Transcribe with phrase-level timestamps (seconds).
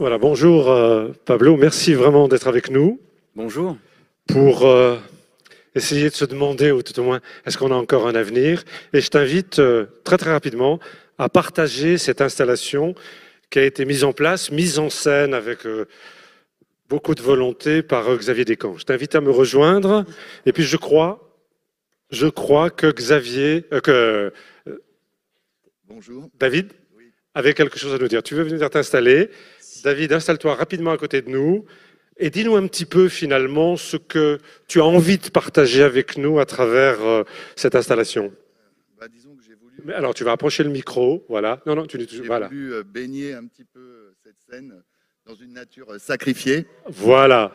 [0.00, 3.00] Voilà, bonjour euh, Pablo, merci vraiment d'être avec nous.
[3.36, 3.76] Bonjour.
[4.26, 4.96] Pour euh,
[5.76, 8.64] essayer de se demander, ou tout au moins, est-ce qu'on a encore un avenir?
[8.92, 10.80] Et je t'invite euh, très très rapidement
[11.18, 12.96] à partager cette installation
[13.50, 15.60] qui a été mise en place, mise en scène avec
[16.88, 18.76] beaucoup de volonté par Xavier Descamps.
[18.76, 20.04] Je t'invite à me rejoindre.
[20.44, 21.38] Et puis je crois,
[22.10, 24.32] je crois que Xavier, que
[25.84, 26.28] Bonjour.
[26.40, 26.72] David
[27.34, 28.24] avait quelque chose à nous dire.
[28.24, 29.30] Tu veux venir t'installer?
[29.84, 31.66] David, installe-toi rapidement à côté de nous
[32.16, 36.38] et dis-nous un petit peu finalement ce que tu as envie de partager avec nous
[36.38, 37.22] à travers euh,
[37.54, 38.32] cette installation.
[38.98, 41.60] Bah, disons que j'ai voulu, alors tu vas approcher le micro, voilà.
[41.66, 41.98] Non, non, tu.
[42.24, 42.48] Voilà.
[42.48, 44.82] voulu euh, baigner un petit peu euh, cette scène
[45.26, 46.66] dans une nature sacrifiée.
[46.88, 47.54] Voilà.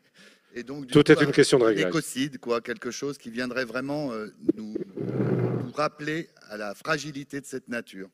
[0.54, 1.88] et donc, Tout est une question de réglage.
[1.88, 4.12] Écocide, quoi, quelque chose qui viendrait vraiment
[4.56, 8.08] nous, nous, rappeler à la fragilité de cette nature.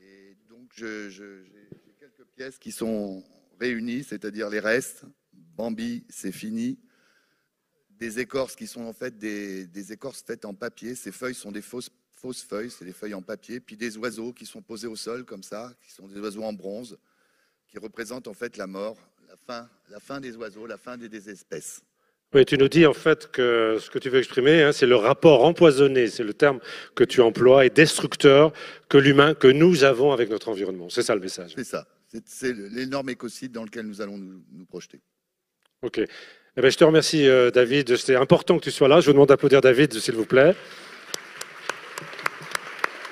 [0.00, 1.24] Et donc je, je
[2.34, 3.22] pièces qui sont
[3.60, 5.04] réunies, c'est-à-dire les restes.
[5.32, 6.78] Bambi, c'est fini.
[7.90, 10.96] Des écorces qui sont en fait des, écorces faites en papier.
[10.96, 13.60] Ces feuilles sont des fausses, fausses feuilles, c'est des feuilles en papier.
[13.60, 16.52] Puis des oiseaux qui sont posés au sol comme ça, qui sont des oiseaux en
[16.52, 16.98] bronze,
[17.68, 18.96] qui représentent en fait la mort,
[19.28, 21.82] la fin, la fin des oiseaux, la fin des espèces.
[22.34, 24.96] Oui, tu nous dis en fait que ce que tu veux exprimer, hein, c'est le
[24.96, 26.58] rapport empoisonné, c'est le terme
[26.96, 28.52] que tu emploies, et destructeur
[28.88, 30.88] que l'humain, que nous avons avec notre environnement.
[30.88, 31.52] C'est ça le message.
[31.54, 31.86] C'est ça.
[32.26, 35.00] C'est l'énorme écocide dans lequel nous allons nous, projeter.
[35.82, 35.98] Ok.
[35.98, 37.96] Eh ben, je te remercie, euh, David.
[37.96, 39.00] C'était important que tu sois là.
[39.00, 40.54] Je vous demande d'applaudir David, s'il vous plaît.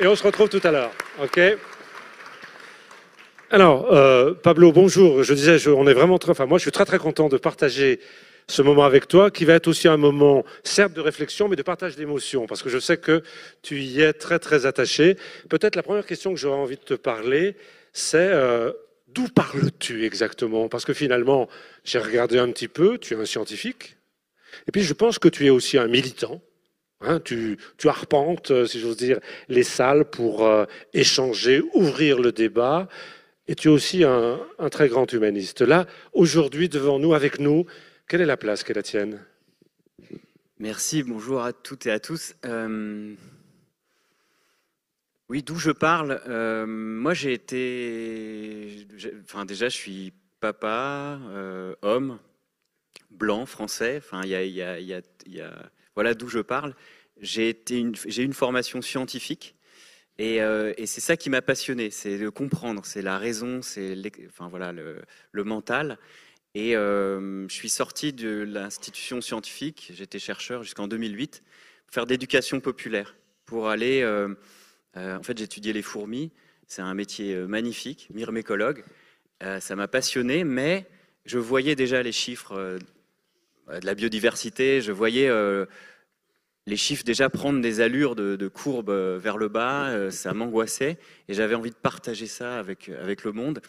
[0.01, 0.93] Et on se retrouve tout à l'heure.
[1.23, 1.41] OK
[3.51, 5.23] Alors, euh, Pablo, bonjour.
[5.23, 6.31] Je disais, on est vraiment très.
[6.31, 8.01] Enfin, moi, je suis très, très content de partager
[8.49, 11.63] ce moment avec toi, qui va être aussi un moment, certes, de réflexion, mais de
[11.63, 13.23] partage d'émotions, parce que je sais que
[13.63, 15.17] tu y es très, très attaché.
[15.49, 17.57] Peut-être la première question que j'aurais envie de te parler,
[17.93, 18.73] c'est euh,
[19.15, 20.69] D'où parles-tu exactement?
[20.69, 21.49] Parce que finalement,
[21.85, 23.97] j'ai regardé un petit peu, tu es un scientifique,
[24.67, 26.41] et puis je pense que tu es aussi un militant.
[27.05, 29.19] Hein, tu, arpentes, euh, si j'ose dire,
[29.49, 32.89] les salles pour euh, échanger, ouvrir le débat,
[33.49, 34.39] et tu es aussi un,
[34.71, 35.63] très grand humaniste.
[35.63, 37.67] Là, aujourd'hui, devant nous, avec nous,
[38.09, 39.21] quelle est la place qu'est la tienne?
[40.61, 42.35] Merci, bonjour à toutes et à tous.
[42.45, 43.15] Euh,
[45.33, 46.21] oui, d'où je parle.
[46.29, 48.87] Euh, moi, j'ai été.
[49.25, 52.19] Enfin, déjà, je suis papa, euh, homme,
[53.11, 53.97] blanc, français.
[53.97, 55.01] Enfin, il y a,
[55.95, 56.77] Voilà d'où je parle.
[57.19, 57.95] J'ai été une...
[57.95, 59.55] j'ai une formation scientifique.
[60.19, 63.97] Et, euh, et c'est ça qui m'a passionné, c'est de comprendre, c'est la raison, c'est
[64.29, 65.01] enfin, voilà, le,
[65.31, 65.99] le, mental.
[66.55, 71.43] Et je suis sorti de l'institution scientifique, j'étais chercheur jusqu'en 2008,
[71.87, 73.17] pour faire d'éducation populaire,
[73.47, 74.05] pour aller
[74.97, 76.31] euh, en fait, j'étudiais les fourmis.
[76.67, 78.85] C'est un métier euh, magnifique, myrmécologue.
[79.43, 80.87] Euh, ça m'a passionné, mais
[81.25, 82.79] je voyais déjà les chiffres
[83.69, 84.81] de la biodiversité.
[84.81, 85.31] Je voyais
[86.67, 90.11] les chiffres déjà prendre des allures de, de courbe vers le bas.
[90.11, 90.99] ça m'angoissait
[91.29, 93.63] et j'avais envie de partager ça avec, avec le monde.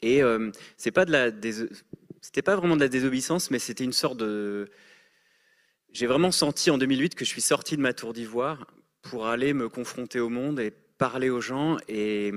[0.00, 0.22] Et
[0.78, 1.04] c'est pas
[2.22, 4.70] c'était pas vraiment de la désobéissance, mais c'était une sorte de.
[5.92, 8.66] J'ai vraiment senti en 2008 que je suis sorti de ma tour d'ivoire
[9.04, 11.76] pour aller me confronter au monde et parler aux gens.
[11.88, 12.32] Et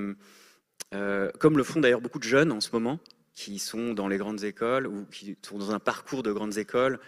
[0.94, 3.00] euh, comme le font d'ailleurs beaucoup de jeunes en ce moment,
[3.34, 7.00] qui sont dans les grandes écoles ou qui sont dans un parcours de grandes écoles,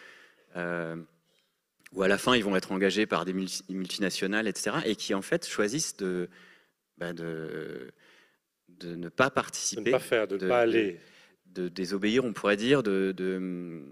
[0.56, 0.96] euh,
[1.92, 3.34] où à la fin ils vont être engagés par des
[3.68, 6.28] multinationales, etc., et qui en fait choisissent de,
[6.98, 7.90] bah, de,
[8.68, 10.98] de ne pas participer, de ne pas faire, de ne pas aller,
[11.46, 13.84] de, désobéir, on pourrait dire, de, de,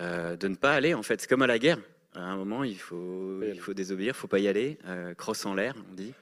[0.00, 0.94] euh, de ne pas aller.
[0.94, 1.80] En fait, c'est comme à la guerre.
[2.16, 5.44] À un moment, il faut, il faut désobéir, il faut pas y aller, euh, crosse
[5.44, 6.14] en l'air, on dit.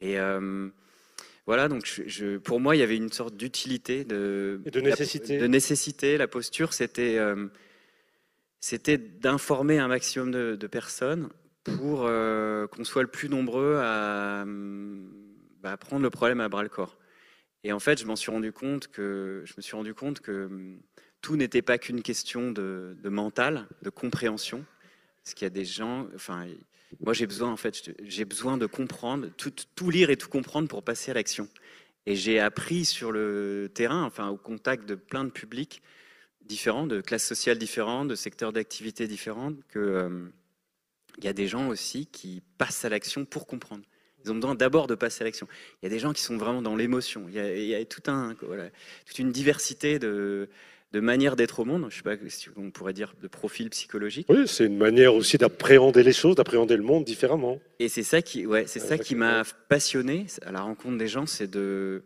[0.00, 0.68] Et euh,
[1.46, 5.36] voilà, donc je, pour moi, il y avait une sorte d'utilité, de, de nécessité.
[5.36, 6.16] La, de nécessité.
[6.16, 7.48] La posture, c'était euh,
[8.60, 11.28] c'était d'informer un maximum de, personnes
[11.64, 12.08] pour
[12.70, 14.46] qu'on soit le plus nombreux à,
[15.60, 16.96] bah, prendre le problème à bras le corps.
[17.64, 20.48] Et en fait, je m'en suis rendu compte que je me suis rendu compte que
[21.20, 24.64] tout n'était pas qu'une question de, de mental, de compréhension,
[25.24, 26.46] parce qu'il y a des gens, enfin,
[27.00, 30.82] moi j'ai besoin en fait, j'ai besoin de comprendre, tout, lire et tout comprendre pour
[30.82, 31.48] passer à l'action.
[32.06, 35.82] Et j'ai appris sur le terrain, enfin au contact de plein de publics
[36.44, 40.28] différents, de classes sociales différentes, de secteurs d'activité différents, que euh,
[41.22, 43.84] y a des gens aussi qui passent à l'action pour comprendre.
[44.24, 45.46] Ils ont besoin d'abord de passer à l'action.
[45.80, 47.26] Il y a des gens qui sont vraiment dans l'émotion.
[47.28, 48.70] Il, il, y a tout un, voilà,
[49.06, 50.48] toute une diversité de,
[50.92, 51.82] de manière d'être au monde.
[51.82, 54.26] Je ne sais pas si on pourrait dire de profil psychologique.
[54.28, 57.60] Oui, c'est une manière aussi d'appréhender les choses, d'appréhender le monde différemment.
[57.78, 61.26] Et c'est ça qui, ouais, c'est ça qui m'a passionné à la rencontre des gens,
[61.26, 62.02] c'est de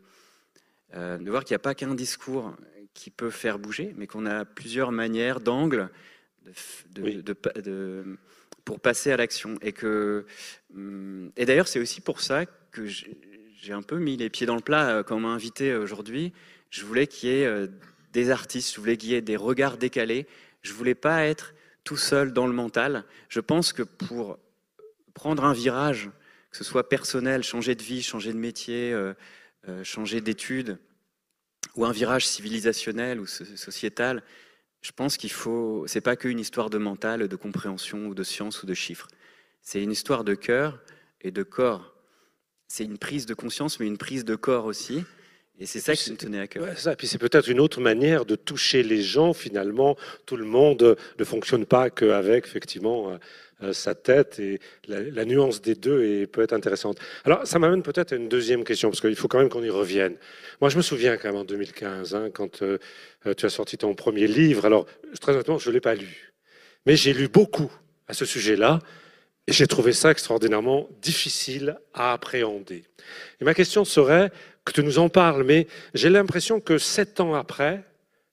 [0.95, 2.55] de voir qu'il n'y a pas qu'un discours
[2.95, 5.91] qui peut faire bouger, mais qu'on a plusieurs manières, d'angles
[6.95, 8.17] de,
[8.65, 9.57] pour passer à l'action.
[9.61, 10.25] Et, que,
[10.75, 14.57] hum, et d'ailleurs, c'est aussi pour ça que j'ai un peu mis les pieds dans
[14.57, 16.33] le plat quand on m'a invité aujourd'hui.
[16.71, 17.69] Je voulais qu'il y ait
[18.17, 20.27] des artistes, je voulais qu'il y ait des regards décalés.
[20.63, 21.53] Je voulais pas être
[21.85, 23.05] tout seul dans le mental.
[23.29, 24.39] Je pense que pour
[25.13, 26.09] prendre un virage,
[26.51, 29.13] que ce soit personnel, changer de vie, changer de métier, euh,
[29.69, 30.79] euh, changer d'études,
[31.75, 34.23] ou un virage civilisationnel ou sociétal,
[34.81, 35.85] je pense qu'il faut.
[35.87, 39.09] C'est pas qu'une histoire de mental, de compréhension ou de science ou de chiffres.
[39.61, 40.81] C'est une histoire de cœur
[41.21, 41.95] et de corps.
[42.67, 45.05] C'est une prise de conscience, mais une prise de corps aussi.
[45.59, 46.67] Et c'est ça qui me tenait à cœur.
[46.79, 46.97] ça.
[46.97, 49.33] Puis c'est peut-être une autre manière de toucher les gens.
[49.33, 53.17] Finalement, tout le monde ne fonctionne pas qu'avec effectivement euh,
[53.63, 56.99] euh, sa tête et la, nuance des deux est, peut être intéressante.
[57.25, 59.71] Alors, ça m'amène peut-être à une deuxième question parce qu'il faut quand même qu'on y
[59.71, 60.17] revienne.
[60.61, 62.77] Moi, je me souviens quand même en 2015, hein, quand euh,
[63.35, 64.67] tu as sorti ton premier livre.
[64.67, 64.85] Alors,
[65.23, 66.35] très honnêtement, je ne l'ai pas lu,
[66.85, 67.73] mais j'ai lu beaucoup
[68.09, 68.81] à ce sujet-là.
[69.49, 72.83] Et j'ai trouvé ça extraordinairement difficile à appréhender.
[73.41, 74.33] Et ma question serait,
[74.67, 77.85] que tu nous en parles, mais j'ai l'impression que sept ans après,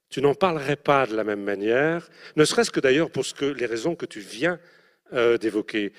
[0.10, 3.96] tu n'en parlerais pas de la même manière, ne serait-ce que d'ailleurs pour les raisons
[3.96, 4.60] que tu viens
[5.14, 5.94] euh, d'évoquer.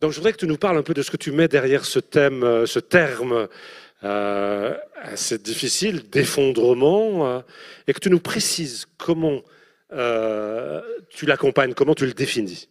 [0.00, 1.84] Donc je voudrais que tu nous parles un peu de ce que tu mets derrière
[1.84, 3.48] ce thème, euh, ce terme
[4.02, 7.44] euh, assez difficile d'effondrement,
[7.86, 9.42] et que tu nous précises comment
[9.90, 12.68] tu l'accompagnes, comment tu le définis.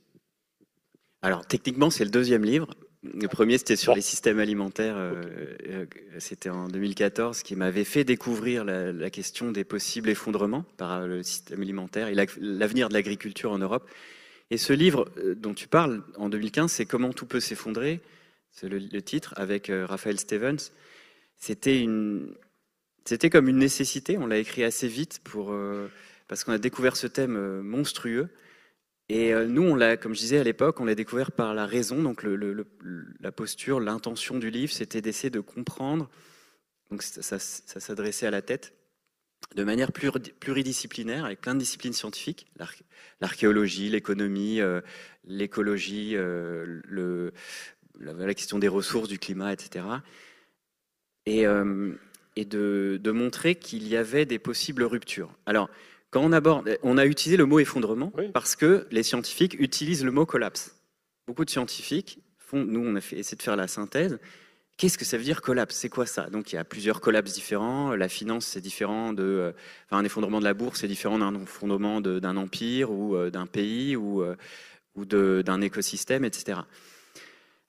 [1.21, 2.69] Alors techniquement, c'est le deuxième livre.
[3.01, 4.97] Le premier, c'était sur les systèmes alimentaires.
[4.97, 5.23] Euh,
[5.69, 5.85] euh,
[6.17, 11.61] c'était en 2014, qui m'avait fait découvrir la, question des possibles effondrements par le système
[11.61, 13.89] alimentaire et l'avenir de l'agriculture en Europe.
[14.51, 18.01] Et ce livre euh, dont tu parles en 2015, c'est Comment tout peut s'effondrer.
[18.51, 20.71] C'est le, titre avec Raphaël Stevens.
[21.37, 22.33] C'était une,
[23.05, 24.17] c'était comme une nécessité.
[24.17, 25.55] On l'a écrit assez vite pour
[26.27, 28.27] parce qu'on a découvert ce thème monstrueux.
[29.09, 31.65] Et euh, nous, on l'a, comme je disais à l'époque, on l'a découvert par la
[31.65, 32.01] raison.
[32.03, 32.23] Donc
[33.19, 36.09] la posture, l'intention du livre, c'était d'essayer de comprendre.
[36.91, 38.73] Donc ça, s'adressait à la tête
[39.55, 42.45] de manière pluridisciplinaire, avec plein de disciplines scientifiques,
[43.19, 44.81] l'archéologie, l'économie, euh,
[45.23, 47.31] l'écologie, euh,
[47.99, 49.85] la, question des ressources, du climat, etc.
[51.25, 55.31] Et, de, de, montrer qu'il y avait des possibles ruptures.
[55.45, 55.69] Alors,
[56.11, 60.11] quand on aborde, on a utilisé le mot effondrement parce que les scientifiques utilisent le
[60.11, 60.75] mot collapse.
[61.27, 64.19] Beaucoup de scientifiques font, nous on a fait, essayé de faire la synthèse.
[64.77, 65.75] Qu'est-ce que ça veut dire collapse?
[65.75, 66.29] C'est quoi ça?
[66.29, 67.95] Donc il y a plusieurs collapses différents.
[67.95, 69.51] La finance c'est différent de, euh,
[69.85, 73.45] enfin, un effondrement de la bourse c'est différent d'un effondrement d'un empire ou euh, d'un
[73.45, 74.35] pays ou, euh,
[74.95, 76.61] ou d'un écosystème, etc.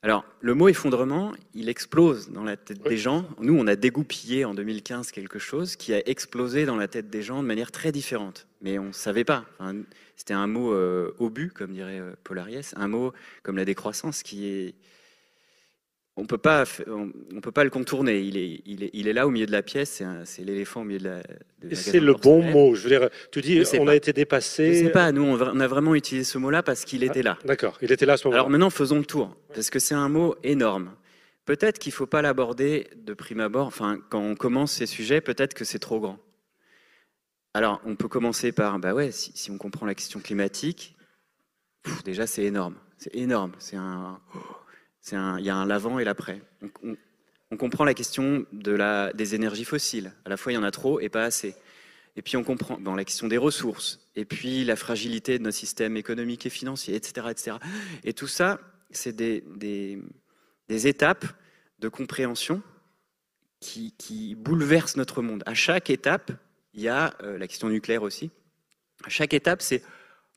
[0.03, 3.27] Alors, le mot effondrement, il explose dans la tête des gens.
[3.39, 7.23] Nous, on a dégoupillé en 2015 quelque chose qui a explosé dans la tête des
[7.23, 8.47] gens de manière très différente.
[8.63, 9.45] Mais on ne savait pas.
[10.17, 13.13] C'était un mot euh, obus, comme dirait euh, Paul Ariès, un mot
[13.43, 14.75] comme la décroissance qui est,
[16.17, 18.21] on peut pas, on, peut pas le contourner.
[18.21, 20.03] Il est, il est, il est là au milieu de la pièce.
[20.25, 21.75] C'est l'éléphant au milieu de la.
[21.75, 22.75] c'est le bon mot.
[22.75, 24.75] Je veux dire, tu dis, on a été dépassé.
[24.75, 25.13] Je sais pas.
[25.13, 27.39] Nous, on a vraiment utilisé ce mot-là parce qu'il était là.
[27.43, 27.79] Ah, d'accord.
[27.81, 28.41] Il était là à ce moment-là.
[28.41, 30.93] Alors maintenant, faisons le tour parce que c'est un mot énorme.
[31.47, 33.67] Peut-être qu'il faut pas l'aborder de prime abord.
[33.67, 36.19] Enfin, quand on commence ces sujets, peut-être que c'est trop grand.
[37.55, 40.97] Alors, on peut commencer par, bah ouais, si, on comprend la question climatique,
[42.05, 42.77] déjà c'est énorme.
[42.99, 43.53] C'est énorme.
[43.59, 44.21] C'est un
[45.13, 46.41] il y a un l'avant et l'après.
[47.51, 50.13] On, comprend la question des énergies fossiles.
[50.25, 51.55] À la fois, il y en a trop et pas assez.
[52.17, 54.01] Et puis, on comprend la question des ressources.
[54.15, 57.27] Et puis, la fragilité de nos systèmes économiques et financiers, etc.
[57.31, 57.57] etc.
[58.05, 59.43] Et tout ça, c'est des,
[60.69, 61.25] étapes
[61.79, 62.63] de compréhension
[63.61, 65.43] qui, bouleversent notre monde.
[65.47, 66.33] À chaque étape,
[66.75, 68.31] il y a euh, la question nucléaire aussi.
[69.05, 69.83] À chaque étape, c'est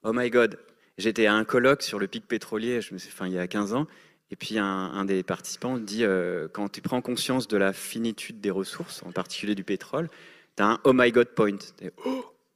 [0.04, 0.60] Oh my God,
[0.98, 3.88] j'étais à un colloque sur le pic pétrolier, enfin, il y a 15 ans,
[4.34, 8.50] et puis un, des participants dit, euh, quand tu prends conscience de la finitude des
[8.50, 10.10] ressources, en particulier du pétrole,
[10.58, 11.60] tu as un oh my god point.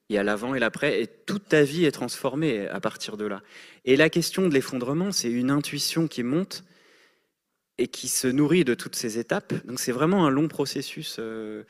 [0.09, 3.25] Il y a l'avant et l'après, et toute ta vie est transformée à partir de
[3.25, 3.43] là.
[3.85, 6.63] Et la question de l'effondrement, c'est une intuition qui monte
[7.77, 9.53] et qui se nourrit de toutes ces étapes.
[9.67, 11.61] Donc c'est vraiment un long processus euh,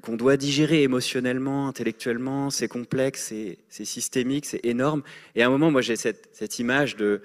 [0.00, 2.48] qu'on doit digérer émotionnellement, intellectuellement.
[2.48, 3.34] C'est complexe,
[3.68, 5.02] c'est systémique, c'est énorme.
[5.34, 7.20] Et à un moment, moi j'ai cette, image de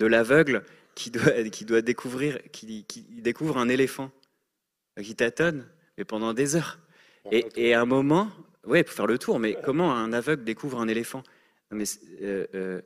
[0.00, 4.10] l'aveugle qui doit, qui doit découvrir, qui, qui, découvre un éléphant
[5.02, 6.78] qui tâtonne, mais pendant des heures.
[7.30, 8.30] Et, et, à un moment,
[8.64, 11.22] ouais, pour faire le tour, mais comment un aveugle découvre un éléphant?
[11.70, 11.84] Mais,
[12.20, 12.80] euh, euh,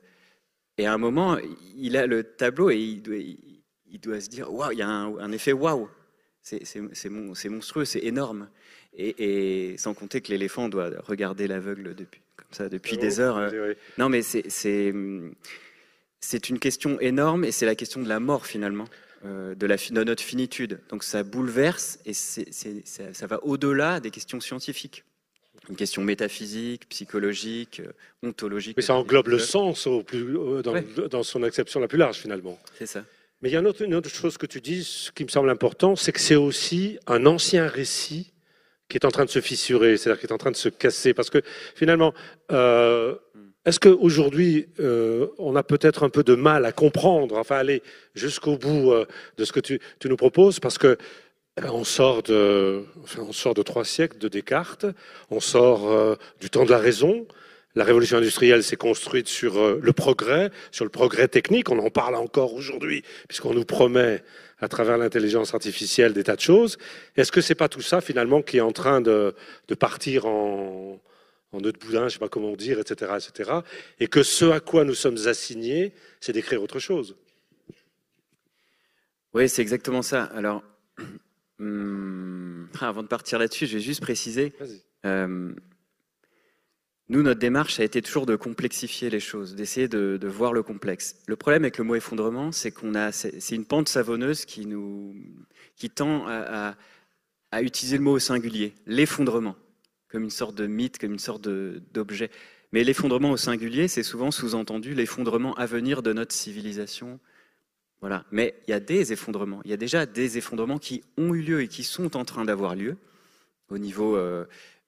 [0.77, 1.37] Et à un moment,
[1.75, 4.87] il a le tableau et il doit, il doit se dire, waouh, il y a
[4.87, 5.89] un, effet waouh.
[6.41, 7.09] c'est
[7.49, 8.49] monstrueux, c'est énorme.
[8.93, 13.37] Et, sans compter que l'éléphant doit regarder l'aveugle depuis, comme ça, depuis des heures.
[13.37, 13.73] Euh.
[13.97, 14.93] Non, mais c'est
[16.49, 18.85] une question énorme et c'est la question de la mort finalement.
[19.25, 20.79] Euh, de, la, de notre finitude.
[20.89, 22.43] Donc ça bouleverse et ça,
[23.13, 25.03] ça, va au-delà des questions scientifiques
[25.69, 27.91] une question métaphysique, psychologique, euh,
[28.23, 28.77] ontologique.
[28.77, 30.33] Mais ça englobe le sens au plus,
[30.63, 32.57] dans, dans, son acception la plus large, finalement.
[32.77, 33.03] C'est ça.
[33.41, 35.49] Mais il y a une autre, une autre, chose que tu dis, qui me semble
[35.49, 38.33] important, c'est que c'est aussi un ancien récit
[38.89, 41.13] qui est en train de se fissurer, c'est-à-dire qui est en train de se casser.
[41.13, 41.41] Parce que
[41.75, 42.13] finalement,
[42.51, 43.15] euh,
[43.67, 47.83] est-ce qu'aujourd'hui, euh, on a peut-être un peu de mal à comprendre, enfin aller
[48.15, 49.05] jusqu'au bout euh,
[49.37, 50.61] de ce que tu, nous proposes?
[50.61, 54.85] Parce que euh, on sort de, enfin, on sort de trois siècles de Descartes,
[55.31, 57.27] on sort du temps de la raison.
[57.75, 61.69] La révolution industrielle s'est construite sur le progrès, sur le progrès technique.
[61.69, 64.23] On en parle encore aujourd'hui, puisqu'on nous promet
[64.61, 66.77] à travers l'intelligence artificielle des tas de choses.
[67.17, 69.33] Est-ce que c'est pas tout ça finalement qui est en train de
[69.77, 71.01] partir en,
[71.51, 73.51] en nœud de boudin, je ne sais pas comment dire, etc., etc.,
[73.99, 77.15] et que ce à quoi nous sommes assignés, c'est d'écrire autre chose.
[79.33, 80.23] Oui, c'est exactement ça.
[80.23, 80.63] Alors,
[81.59, 84.53] hum, avant de partir là-dessus, je vais juste préciser.
[85.05, 85.53] Euh,
[87.09, 91.15] nous, notre démarche a été toujours de complexifier les choses, d'essayer de, voir le complexe.
[91.27, 95.15] Le problème avec le mot effondrement, c'est qu'on a, c'est une pente savonneuse qui nous,
[95.77, 96.75] qui tend à,
[97.61, 99.55] utiliser le mot au singulier, l'effondrement,
[100.09, 102.29] comme une sorte de mythe, comme une sorte d'objet.
[102.71, 107.19] Mais l'effondrement au singulier, c'est souvent sous-entendu l'effondrement à venir de notre civilisation.
[108.01, 108.25] Voilà.
[108.31, 109.61] Mais il y a des effondrements.
[109.63, 112.45] Il y a déjà des effondrements qui ont eu lieu et qui sont en train
[112.45, 112.97] d'avoir lieu
[113.69, 114.45] au niveau euh,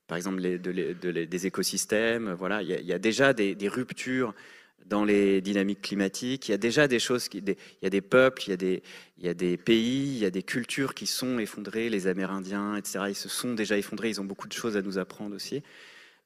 [0.08, 2.34] par exemple des écosystèmes.
[2.34, 4.34] Voilà, il y, a, déjà des, ruptures
[4.90, 6.50] dans les dynamiques climatiques.
[6.50, 9.58] Il y a déjà des choses, il y a des peuples, il y a des,
[9.58, 11.90] pays, il y a des cultures qui sont effondrées.
[11.90, 13.06] Les Amérindiens, etc.
[13.10, 14.10] Ils se sont déjà effondrés.
[14.10, 15.62] Ils ont beaucoup de choses à nous apprendre aussi.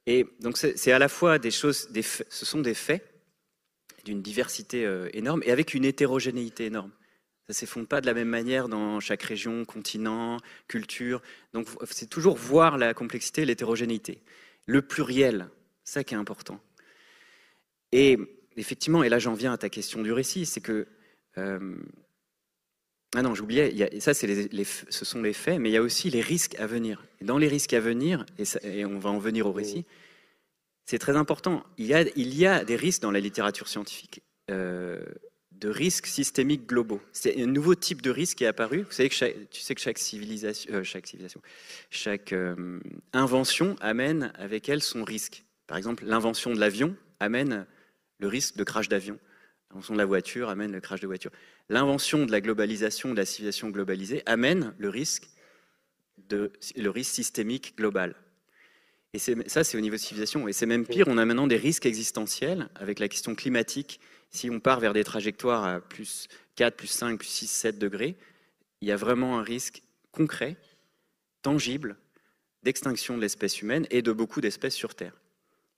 [0.08, 3.06] Et donc c'est à la fois des choses, ce sont des faits
[4.04, 6.92] d'une diversité euh, énorme et avec une hétérogénéité énorme.
[7.46, 11.22] Ça ne s'effondre pas de la même manière dans chaque région, continent, culture.
[11.54, 14.22] Donc c'est toujours voir la complexité, l'hétérogénéité.
[14.66, 15.50] Le pluriel,
[15.84, 16.60] ça qui est important.
[17.94, 18.18] Et
[18.58, 20.88] effectivement, et là j'en viens à ta question du récit, c'est que...
[21.38, 21.76] Euh,
[23.16, 26.56] ah non, j'oubliais, ça ce sont les faits, mais il y a aussi les risques
[26.60, 27.06] à venir.
[27.22, 28.26] Dans les risques à venir,
[28.64, 29.86] et, on va en venir au récit,
[30.86, 31.64] c'est très important.
[31.78, 34.24] Il y, a, il y a des risques dans la littérature scientifique.
[34.50, 35.04] Euh,
[35.64, 37.02] de risques systémiques globaux.
[37.14, 38.82] C'est un nouveau type de risque qui est apparu.
[38.82, 40.84] Vous savez que tu sais que chaque civilisation, euh,
[41.90, 42.36] chaque,
[43.14, 45.46] invention amène avec elle son risque.
[45.68, 47.66] Par exemple, l'invention de l'avion amène
[48.24, 49.20] le risque de crash d'avion.
[49.70, 51.32] L'invention de la voiture amène le crash de voiture.
[51.68, 55.28] L'invention de la globalisation, de la civilisation globalisée, amène le risque,
[56.30, 58.16] de, le risque systémique global.
[59.14, 60.48] Et ça, c'est au niveau de civilisation.
[60.48, 64.00] Et c'est même pire, on a maintenant des risques existentiels avec la question climatique
[64.30, 68.16] si on part vers des trajectoires à plus 4, plus 5, plus 6, 7 degrés,
[68.82, 70.58] il y a vraiment un risque concret,
[71.42, 71.98] tangible,
[72.64, 75.14] d'extinction de l'espèce humaine et de beaucoup d'espèces sur Terre.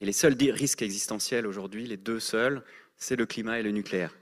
[0.05, 2.61] Et les seuls risques existentiels aujourd'hui, les deux seuls,
[2.95, 4.15] c'est le climat et le nucléaire.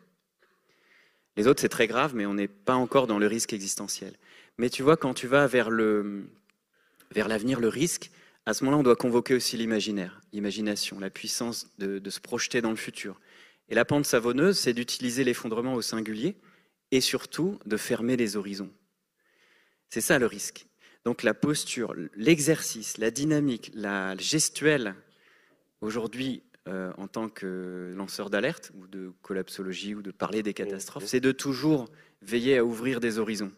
[1.35, 4.15] Les autres, c'est très grave, mais on n'est pas encore dans le risque existentiel.
[4.57, 8.11] Mais tu vois, quand tu vas vers l'avenir, le risque,
[8.45, 12.69] à ce moment-là, on doit convoquer aussi l'imaginaire, l'imagination, la puissance de, se projeter dans
[12.69, 13.19] le futur.
[13.67, 16.37] Et la pente savonneuse, c'est d'utiliser l'effondrement au singulier
[16.91, 18.71] et surtout de fermer les horizons.
[19.89, 20.65] C'est ça le risque.
[21.03, 24.95] Donc la posture, l'exercice, la dynamique, la gestuelle,
[25.83, 31.05] aujourd'hui, euh, en tant que lanceur d'alerte ou de collapsologie ou de parler des catastrophes,
[31.05, 31.89] c'est de toujours
[32.21, 33.51] veiller à ouvrir des horizons.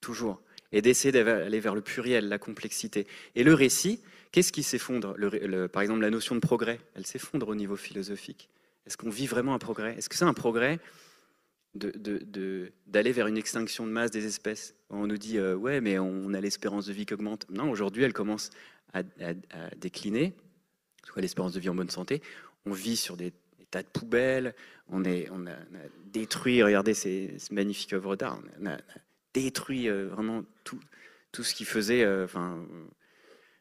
[0.00, 0.40] Toujours.
[0.72, 3.06] Et d'essayer d'aller vers le pluriel, la complexité.
[3.34, 5.16] Et le récit, qu'est-ce qui s'effondre?
[5.68, 8.48] Par exemple, la notion de progrès, elle s'effondre au niveau philosophique.
[8.86, 9.94] Est-ce qu'on vit vraiment un progrès?
[9.98, 10.78] Est-ce que c'est un progrès
[11.74, 14.74] d'aller vers une extinction de masse des espèces?
[14.88, 17.46] On nous dit, euh, ouais, mais on a l'espérance de vie qui augmente.
[17.50, 18.48] Non, aujourd'hui, elle commence
[18.94, 19.02] à,
[19.76, 20.34] décliner,
[21.08, 22.22] soit l'espérance de vie en bonne santé.
[22.66, 23.32] On vit sur des,
[23.70, 24.54] tas de poubelles,
[24.88, 25.56] on, est, on, a,
[26.06, 28.78] détruit, regardez ces, magnifiques œuvres d'art, on, a,
[29.34, 30.80] détruit euh, vraiment tout,
[31.32, 32.66] tout ce qui faisait, euh, enfin,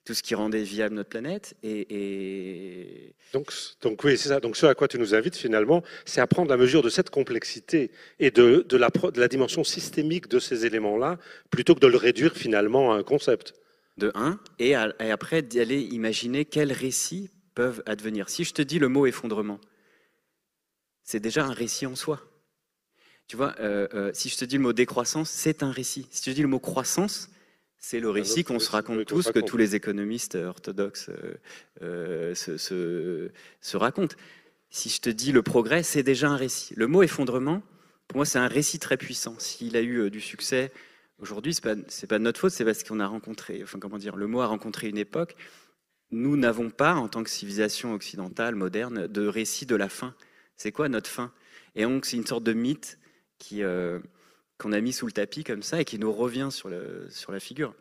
[0.05, 1.55] tout ce qui rendait viable notre planète.
[1.63, 3.51] Et, Donc,
[3.81, 4.39] donc oui, c'est ça.
[4.39, 7.09] Donc ce à quoi tu nous invites finalement, c'est à prendre la mesure de cette
[7.09, 11.17] complexité et de, de, la, de la dimension systémique de ces éléments-là,
[11.49, 13.53] plutôt que de le réduire finalement à un concept.
[13.97, 18.29] De un, et, après d'y aller imaginer quels récits peuvent advenir.
[18.29, 19.59] Si je te dis le mot effondrement,
[21.01, 22.21] c'est déjà un récit en soi.
[23.25, 26.07] Tu vois, euh, euh, si je te dis le mot décroissance, c'est un récit.
[26.11, 27.31] Si je te dis le mot croissance,
[27.79, 31.09] C'est le récit qu'on se raconte tous, que tous les économistes orthodoxes
[31.81, 34.15] euh, se, se, racontent.
[34.69, 36.75] Si je te dis le progrès, c'est déjà un récit.
[36.75, 37.61] Le mot effondrement,
[38.07, 39.35] pour moi, c'est un récit très puissant.
[39.39, 40.71] S'il a eu du succès
[41.17, 43.97] aujourd'hui, ce n'est pas, pas de notre faute, c'est parce qu'on a rencontré, enfin comment
[43.97, 45.35] dire, le mot a rencontré une époque.
[46.11, 50.15] Nous n'avons pas, en tant que civilisation occidentale, moderne, de récit de la fin.
[50.55, 51.33] C'est quoi notre fin?
[51.75, 52.97] Et donc, c'est une sorte de mythe
[53.37, 53.61] qui,
[54.57, 56.71] qu'on a mis sous le tapis comme ça et qui nous revient sur,
[57.09, 57.75] sur la figure.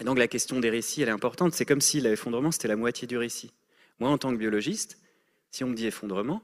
[0.00, 1.54] Et donc la question des récits, elle est importante.
[1.54, 3.52] C'est comme si l'effondrement, c'était la moitié du récit.
[3.98, 4.98] Moi, en tant que biologiste,
[5.50, 6.42] si on me dit effondrement,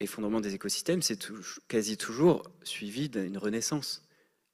[0.00, 1.18] effondrement des écosystèmes, c'est
[1.68, 4.02] quasi toujours suivi d'une renaissance.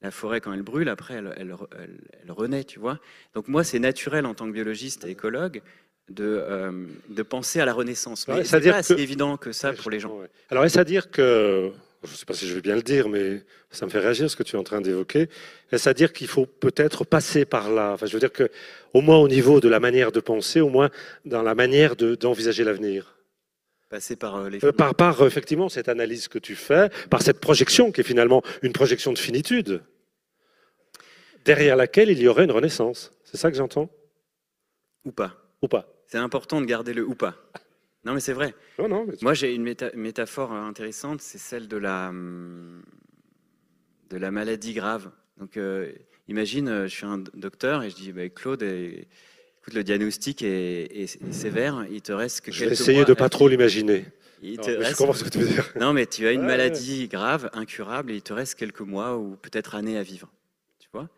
[0.02, 2.98] La forêt, quand elle brûle, après, elle, elle, renaît, tu vois.
[3.34, 5.60] Donc moi, c'est naturel en tant que biologiste et écologue
[6.08, 8.26] de, euh, de penser à la renaissance.
[8.26, 10.18] Mais c'est pas assez évident que ça pour les gens.
[10.48, 11.72] Alors, est-ce à dire que
[12.04, 14.30] je ne sais pas si je vais bien le dire, mais ça me fait réagir
[14.30, 15.28] ce que tu es en train d'évoquer.
[15.70, 17.92] Est-ce à dire qu'il faut peut-être passer par là?
[17.92, 18.50] Enfin, je veux dire que,
[18.94, 20.88] au moins au niveau de la manière de penser, au moins
[21.26, 23.16] dans la manière d'envisager l'avenir.
[23.90, 24.64] Passer par euh, les.
[24.64, 28.42] Euh, par, par effectivement cette analyse que tu fais, par cette projection qui est finalement
[28.62, 29.82] une projection de finitude,
[31.44, 33.12] derrière laquelle il y aurait une renaissance.
[33.24, 33.90] C'est ça que j'entends?
[35.04, 35.36] Ou pas.
[35.60, 35.92] Ou pas.
[36.06, 37.34] C'est important de garder le ou pas.
[38.02, 38.54] Non, mais c'est vrai.
[39.20, 45.10] Moi, j'ai une métaphore intéressante, c'est celle de la, de la maladie grave.
[45.36, 45.92] Donc, euh,
[46.26, 48.64] imagine, euh, je suis un docteur et je dis, bah, Claude,
[49.60, 53.48] écoute, le diagnostic est, sévère, il te reste que je vais essayer de pas trop
[53.48, 54.06] l'imaginer.
[54.42, 55.70] Je comprends ce que tu veux dire.
[55.78, 59.36] Non, mais tu as une maladie grave, incurable, et il te reste quelques mois ou
[59.36, 60.30] peut-être années à vivre.
[60.78, 61.08] Tu vois?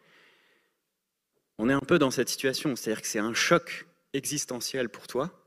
[1.59, 5.43] On est un peu dans cette situation, c'est-à-dire que c'est un choc existentiel pour toi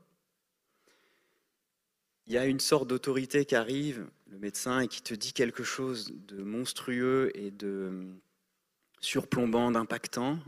[2.26, 5.62] il y a une sorte d'autorité qui arrive, le médecin, et qui te dit quelque
[5.62, 8.04] chose de monstrueux et de
[9.00, 10.38] surplombant, d'impactant,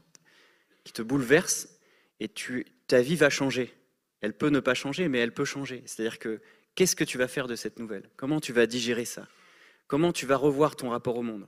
[0.82, 1.68] qui te bouleverse,
[2.20, 3.72] et tu, ta vie va changer.
[4.20, 5.82] Elle peut ne pas changer, mais elle peut changer.
[5.86, 6.40] C'est-à-dire que
[6.74, 8.08] qu'est-ce que tu vas faire de cette nouvelle?
[8.16, 9.26] Comment tu vas digérer ça?
[9.86, 11.46] Comment tu vas revoir ton rapport au monde?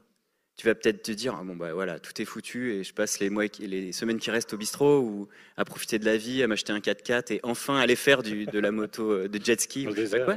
[0.57, 3.19] Tu vas peut-être te dire, ah bon, bah voilà, tout est foutu et je passe
[3.19, 6.47] les, mois, les semaines qui restent au bistrot ou à profiter de la vie, à
[6.47, 9.87] m'acheter un 4x4 et enfin aller faire du, de la moto, euh, de jet ski
[9.87, 10.37] ou quoi.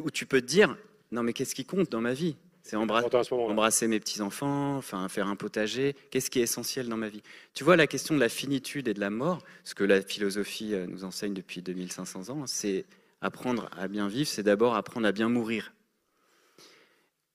[0.00, 0.76] Où tu peux te dire,
[1.12, 2.36] non mais qu'est-ce qui compte dans ma vie?
[2.66, 5.94] C'est embrasser, mes petits-enfants, enfin faire un potager.
[6.10, 7.22] Qu'est-ce qui est essentiel dans ma vie?
[7.54, 10.74] Tu vois, la question de la finitude et de la mort, ce que la philosophie
[10.74, 12.84] euh, nous enseigne depuis 2500 ans, c'est
[13.20, 15.74] apprendre à bien vivre, c'est d'abord apprendre à bien mourir.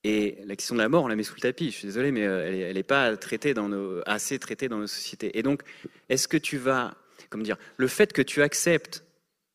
[0.04, 1.70] Et la question de la mort, on la met sous le tapis.
[1.70, 4.86] Je suis désolé, mais euh, elle n'est pas traitée dans nos, assez traitée dans nos
[4.86, 5.38] sociétés.
[5.38, 5.62] Et donc,
[6.10, 6.94] est-ce que tu vas,
[7.30, 9.02] comment dire, le fait que tu acceptes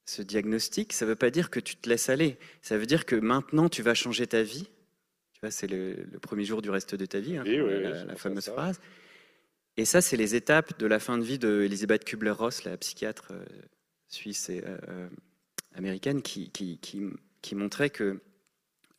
[0.06, 2.40] ce diagnostic, ça ne veut pas dire que tu te laisses aller.
[2.64, 4.70] Ça veut dire que maintenant, tu vas changer ta vie.
[5.38, 8.80] Tu vois, c'est le, premier jour du reste de ta vie, hein, la, fameuse phrase.
[9.78, 13.46] Et ça, c'est les étapes de la fin de vie d'Elisabeth Kubler-Ross, la psychiatre euh,
[14.08, 15.08] suisse et euh,
[15.76, 18.20] américaine, qui, qui, qui montrait que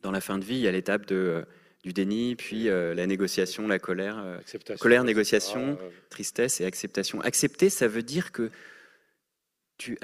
[0.01, 1.41] dans la fin de vie, il y a l'étape de, euh,
[1.83, 4.17] du déni, puis euh, la négociation, la colère.
[4.17, 4.37] Euh,
[4.79, 5.77] colère, négociation,
[6.09, 7.21] tristesse et acceptation.
[7.21, 8.49] Accepter, ça veut dire que
[9.77, 9.97] tu,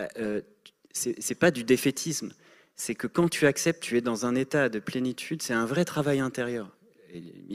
[0.93, 2.31] c'est pas du défaitisme.
[2.75, 5.41] C'est que quand tu acceptes, tu es dans un état de plénitude.
[5.41, 6.75] C'est un vrai travail intérieur,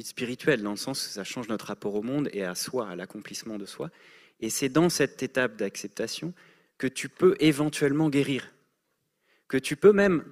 [0.03, 2.97] spirituel, dans le sens que ça change notre rapport au monde et à soi, à
[2.97, 3.91] l'accomplissement de soi.
[4.41, 6.33] Et c'est dans cette étape d'acceptation
[6.79, 8.53] que tu peux éventuellement guérir,
[9.49, 10.25] que tu peux même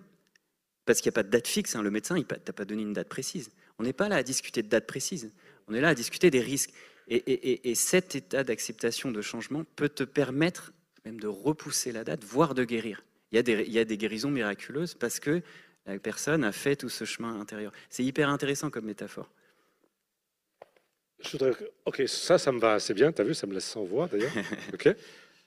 [0.89, 1.77] parce qu'il n'y a pas de date fixe.
[1.77, 1.83] Hein.
[1.83, 3.51] Le médecin, il t'a pas donné une date précise.
[3.79, 5.31] On n'est pas là à discuter de date précise.
[5.69, 6.71] On est là à discuter des risques.
[7.11, 10.73] Et, cet état d'acceptation de changement peut te permettre
[11.05, 13.03] même de repousser la date, voire de guérir.
[13.33, 15.43] Il y a des, il y a des guérisons miraculeuses parce que
[15.87, 17.73] la personne a fait tout ce chemin intérieur.
[17.91, 19.31] C'est hyper intéressant comme métaphore.
[21.21, 21.53] Je voudrais...
[21.85, 23.11] Ok, ça, ça me va assez bien.
[23.13, 24.33] Tu as vu, ça me laisse sans voix d'ailleurs.
[24.75, 24.95] ok.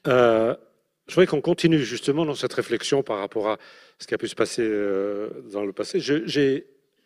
[0.08, 0.56] Euh,
[1.08, 3.58] je voudrais qu'on continue justement dans cette réflexion par rapport à
[4.00, 6.00] ce qui a pu se passer euh, dans le passé.
[6.00, 6.66] J'ai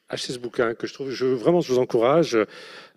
[0.10, 2.38] acheté ce bouquin que je trouve, je, vraiment, je vous encourage.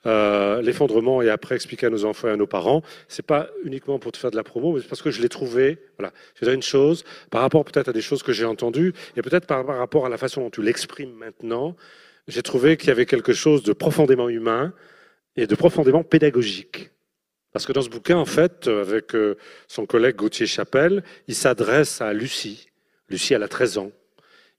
[0.06, 2.82] Euh, L'effondrement et après expliquer à nos enfants et à nos parents.
[3.08, 5.78] C'est pas uniquement pour te faire de la promo, mais parce que je l'ai trouvé.
[5.98, 9.46] Voilà, je une chose par rapport peut-être à des choses que j'ai entendues et peut-être
[9.46, 11.74] par, rapport à la façon dont tu l'exprimes maintenant.
[12.28, 14.72] J'ai trouvé qu'il y avait quelque chose de profondément humain
[15.36, 16.90] et de profondément pédagogique.
[17.52, 22.00] Parce que dans ce bouquin, en fait, avec euh, son collègue Gauthier Chapelle, il s'adresse
[22.00, 22.70] à Lucie.
[23.08, 23.90] Lucie, elle a 13 ans.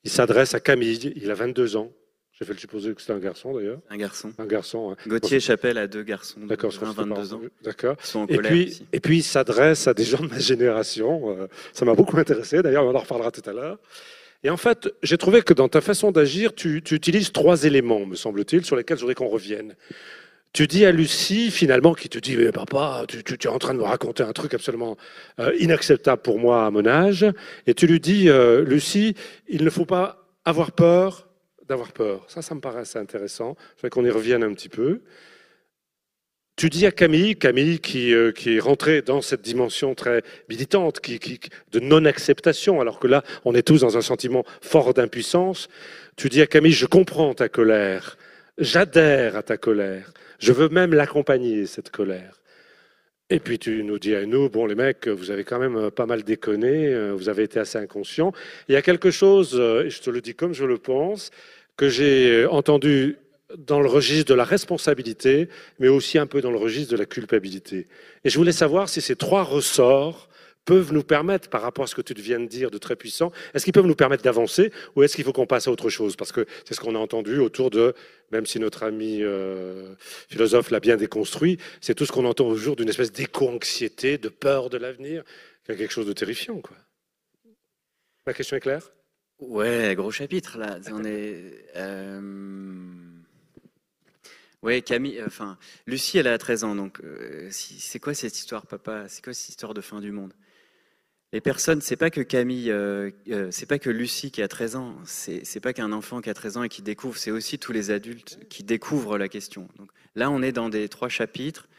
[0.04, 1.92] Il s'adresse à Camille, il a 22 ans.
[2.40, 3.80] J'ai fait le supposer que c'était un garçon d'ailleurs.
[3.90, 4.32] Un garçon.
[4.38, 4.96] Un garçon.
[5.06, 6.56] Gauthier Chapelle a deux garçons de 20,
[6.94, 7.42] 22 ans.
[7.64, 7.98] D'accord.
[8.30, 11.38] Et puis, et puis, il s'adresse à des gens de ma génération.
[11.38, 12.62] Euh, ça m'a beaucoup intéressé.
[12.62, 13.78] D'ailleurs, on en reparlera tout à l'heure.
[14.46, 18.06] Et en fait, j'ai trouvé que dans ta façon d'agir, tu, tu, utilises trois éléments,
[18.06, 19.76] me semble-t-il, sur lesquels je voudrais qu'on revienne.
[20.54, 23.60] Tu dis à Lucie, finalement, qui te dit mais Papa, tu, tu- tu es en
[23.60, 24.96] train de me raconter un truc absolument
[25.42, 27.26] euh, inacceptable pour moi à mon âge.
[27.68, 29.14] Et tu lui dis euh, Lucie,
[29.50, 31.29] il ne faut pas avoir peur
[31.70, 32.26] d'avoir peur.
[32.28, 33.56] Ça, ça me paraît assez intéressant.
[33.60, 35.02] Je voudrais qu'on y revienne un petit peu.
[36.58, 41.00] Tu dis à Camille, Camille qui, euh, qui est rentrée dans cette dimension très militante,
[41.00, 41.40] qui,
[41.72, 45.70] de non-acceptation, alors que là, on est tous dans un sentiment fort d'impuissance.
[46.18, 48.18] Tu dis à Camille, je comprends ta colère,
[48.58, 52.42] j'adhère à ta colère, je veux même l'accompagner, cette colère.
[53.30, 55.92] Et puis tu nous dis à nous, bon les mecs, vous avez quand même euh,
[55.92, 58.34] pas mal déconné, euh, vous avez été assez inconscients.
[58.68, 61.32] Il y a quelque chose, et je te le dis comme je le pense,
[61.80, 63.20] que j'ai entendu
[63.58, 65.48] dans le registre de la responsabilité,
[65.80, 67.88] mais aussi un peu dans le registre de la culpabilité.
[68.26, 70.28] Et je voulais savoir si ces trois ressorts
[70.66, 73.32] peuvent nous permettre, par rapport à ce que tu viens de dire de très puissant,
[73.54, 76.18] est-ce qu'ils peuvent nous permettre d'avancer ou est-ce qu'il faut qu'on passe à autre chose?
[76.18, 77.94] Parce que c'est ce qu'on a entendu autour de,
[78.34, 79.96] même si notre ami euh,
[80.28, 84.70] philosophe l'a bien déconstruit, c'est tout ce qu'on entend autour d'une espèce d'éco-anxiété, de peur
[84.70, 85.24] de l'avenir,
[85.66, 86.60] quelque chose de terrifiant.
[86.60, 86.76] Quoi.
[88.28, 88.92] La question est claire?
[89.40, 90.78] Ouais, gros chapitre là.
[90.92, 91.66] On est.
[91.76, 92.20] euh,
[94.62, 95.22] Ouais, Camille.
[95.26, 96.76] Enfin, Lucie, elle a 13 ans.
[96.76, 99.06] Donc, euh, si- c'est quoi cette histoire, papa?
[99.08, 100.34] C'est quoi cette histoire de fin du monde?
[101.32, 104.76] Les personnes, c'est pas que Camille, euh, euh, c'est pas que Lucie qui a 13
[104.76, 104.98] ans.
[105.06, 107.18] C'est pas qu'un enfant qui a 13 ans et qui découvre.
[107.18, 109.70] C'est aussi tous les adultes qui découvrent la question.
[109.78, 111.70] Donc là, on est dans des trois chapitres.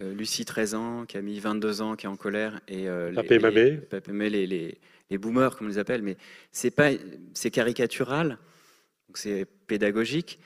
[0.00, 4.08] Euh, Lucie, 13 ans, Camille, 22 ans, qui est en colère, et euh, Papé et
[4.08, 4.78] et mamé, les, les,
[5.10, 6.02] les boomers, comme on les appelle.
[6.02, 6.16] Mais
[6.52, 8.38] c'est caricatural,
[9.14, 10.38] c'est pédagogique.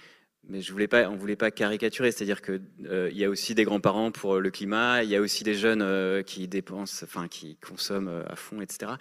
[0.46, 3.54] Mais je voulais pas, on voulait pas caricaturer, c'est-à-dire que euh, il y a aussi
[3.54, 7.28] des grands-parents pour le climat, il y a aussi des jeunes euh, qui dépensent, enfin
[7.28, 8.92] qui consomment euh, à fond, etc.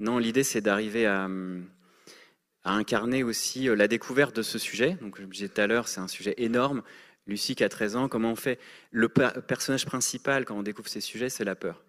[0.00, 1.28] Non, l'idée c'est d'arriver à,
[2.64, 4.96] incarner aussi euh, la découverte de ce sujet.
[5.00, 6.82] Donc, comme je disais tout à l'heure, c'est un sujet énorme.
[7.28, 8.58] Lucie qui a 13 ans, comment on fait?
[8.90, 11.84] Le per- personnage principal quand on découvre ces sujets, c'est la peur.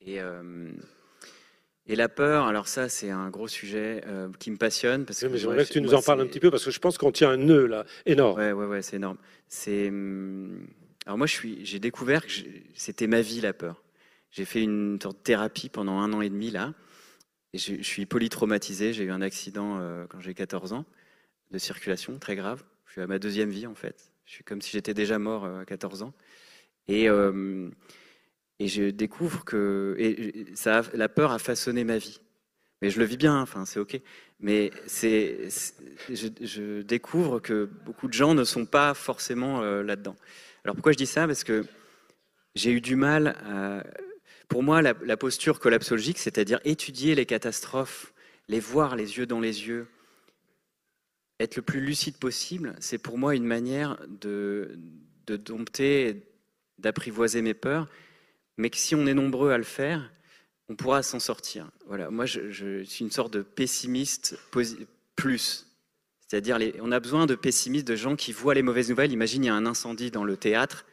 [0.00, 0.70] Et, euh,
[1.86, 5.26] et la peur, alors ça, c'est un gros sujet euh, qui me passionne parce que
[5.26, 6.80] Oui, mais J'aimerais que tu nous moi, en parles un petit peu, parce que je
[6.80, 8.38] pense qu'on tient un nœud là, énorme.
[8.38, 9.18] Ouais, ouais, ouais, c'est énorme.
[9.48, 9.88] C'est.
[9.88, 10.66] hum,
[11.06, 12.32] Alors moi, j'ai découvert que
[12.74, 13.82] c'était ma vie la peur.
[14.30, 16.74] J'ai fait une sorte de thérapie pendant un an et demi là,
[17.52, 18.92] et je, je suis polytraumatisé.
[18.92, 20.84] J'ai eu un accident euh, quand j'ai 14 ans
[21.50, 22.64] de circulation très grave.
[22.86, 24.10] Je suis à ma deuxième vie en fait.
[24.24, 26.14] Je suis comme si j'étais déjà mort euh, à 14 ans.
[26.88, 27.68] Et euh,
[28.58, 29.96] et je découvre que
[30.54, 32.20] ça, la peur a façonné ma vie.
[32.82, 34.00] Mais je le vis bien, enfin c'est ok.
[34.40, 40.16] Mais je, découvre que beaucoup de gens ne sont pas forcément euh, là-dedans.
[40.64, 41.26] Alors pourquoi je dis ça?
[41.26, 41.64] Parce que
[42.54, 43.84] j'ai eu du mal à...
[44.48, 48.12] Pour moi, la, la posture collapsologique, c'est-à-dire étudier les catastrophes,
[48.48, 49.88] les voir les yeux dans les yeux,
[51.40, 54.78] être le plus lucide possible, c'est pour moi une manière de,
[55.26, 56.22] de dompter,
[56.78, 57.88] d'apprivoiser mes peurs,
[58.56, 60.10] mais que si on est nombreux à le faire,
[60.68, 61.70] on pourra s'en sortir.
[61.86, 64.38] Voilà, moi je, je suis une sorte de pessimiste
[65.16, 65.66] plus.
[66.26, 69.12] C'est-à-dire, on a besoin de pessimistes, de gens qui voient les mauvaises nouvelles.
[69.12, 70.86] Imagine, il y a un incendie dans le théâtre,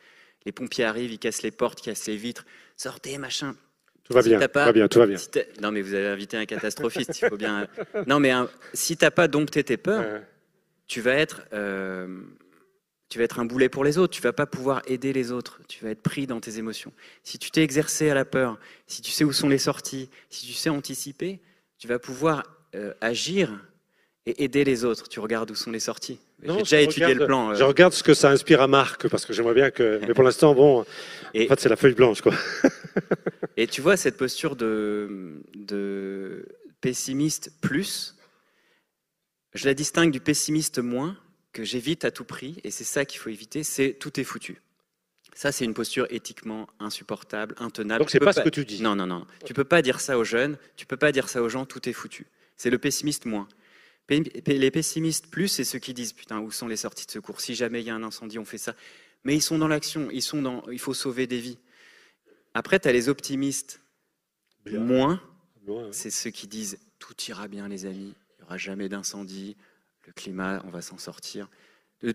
[0.46, 2.46] les pompiers arrivent, ils cassent les portes, cassent les vitres,
[2.76, 3.56] sortez, machin.
[4.04, 5.18] Tout va Si bien, tout va bien, tout va bien.
[5.18, 5.30] Si
[5.62, 7.68] non, mais vous avez invité un catastrophiste, il faut bien.
[8.08, 10.20] Non, mais un- si t'as pas dompté tes peurs, Euh,
[10.88, 12.22] tu vas être, euh,
[13.12, 14.14] tu vas être un boulet pour les autres.
[14.16, 15.60] Tu vas pas pouvoir aider les autres.
[15.68, 16.94] Tu vas être pris dans tes émotions.
[17.24, 20.48] Si tu t'es exercé à la peur, si tu sais où sont les sorties, si
[20.48, 21.42] tu sais anticiper,
[21.78, 22.44] tu vas pouvoir
[22.74, 23.50] euh, agir
[24.26, 25.10] et aider les autres.
[25.10, 26.20] Tu regardes où sont les sorties.
[26.42, 27.50] J'ai déjà étudié regarde- le plan.
[27.52, 30.00] euh, Je regarde ce que ça inspire à Marc, parce que j'aimerais bien que.
[30.08, 30.86] Mais pour l'instant, bon,
[31.34, 32.34] Et- en fait, c'est la feuille blanche, quoi.
[33.58, 36.46] Et tu vois, cette posture de, de
[36.80, 38.16] pessimiste plus,
[39.54, 41.18] je la distingue du pessimiste moins,
[41.54, 44.62] que j'évite à tout prix, et c'est ça qu'il faut éviter, c'est tout est foutu.
[45.34, 48.00] Ça, c'est une posture éthiquement insupportable, intenable.
[48.00, 48.82] Donc, c'est peux pas ce que tu dis.
[48.82, 49.26] Non, non, non.
[49.46, 51.88] Tu peux pas dire ça aux jeunes, tu peux pas dire ça aux gens, tout
[51.88, 52.28] est foutu.
[52.58, 53.48] C'est le pessimiste moins.
[54.10, 57.40] Les pessimistes plus, c'est ceux qui disent, putain, où sont les sorties de secours?
[57.40, 58.76] Si jamais il y a un incendie, on fait ça.
[59.24, 61.58] Mais ils sont dans l'action, ils sont dans, il faut sauver des vies.
[62.54, 63.82] Après, tu as les optimistes
[64.66, 64.80] Bien.
[64.80, 65.22] moins,
[65.66, 65.90] Ouais, ouais.
[65.92, 69.56] c'est ceux qui disent tout ira bien, les amis, il n'y aura jamais d'incendie,
[70.06, 71.50] le climat, on va s'en sortir.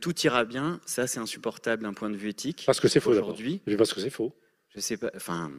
[0.01, 2.65] Tout ira bien, ça c'est insupportable d'un point de vue éthique.
[2.67, 3.11] Parce que c'est faux.
[3.11, 4.35] Aujourd'hui, Je que c'est faux.
[4.75, 5.53] je sais pas, enfin,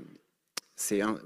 [0.75, 1.17] c'est un.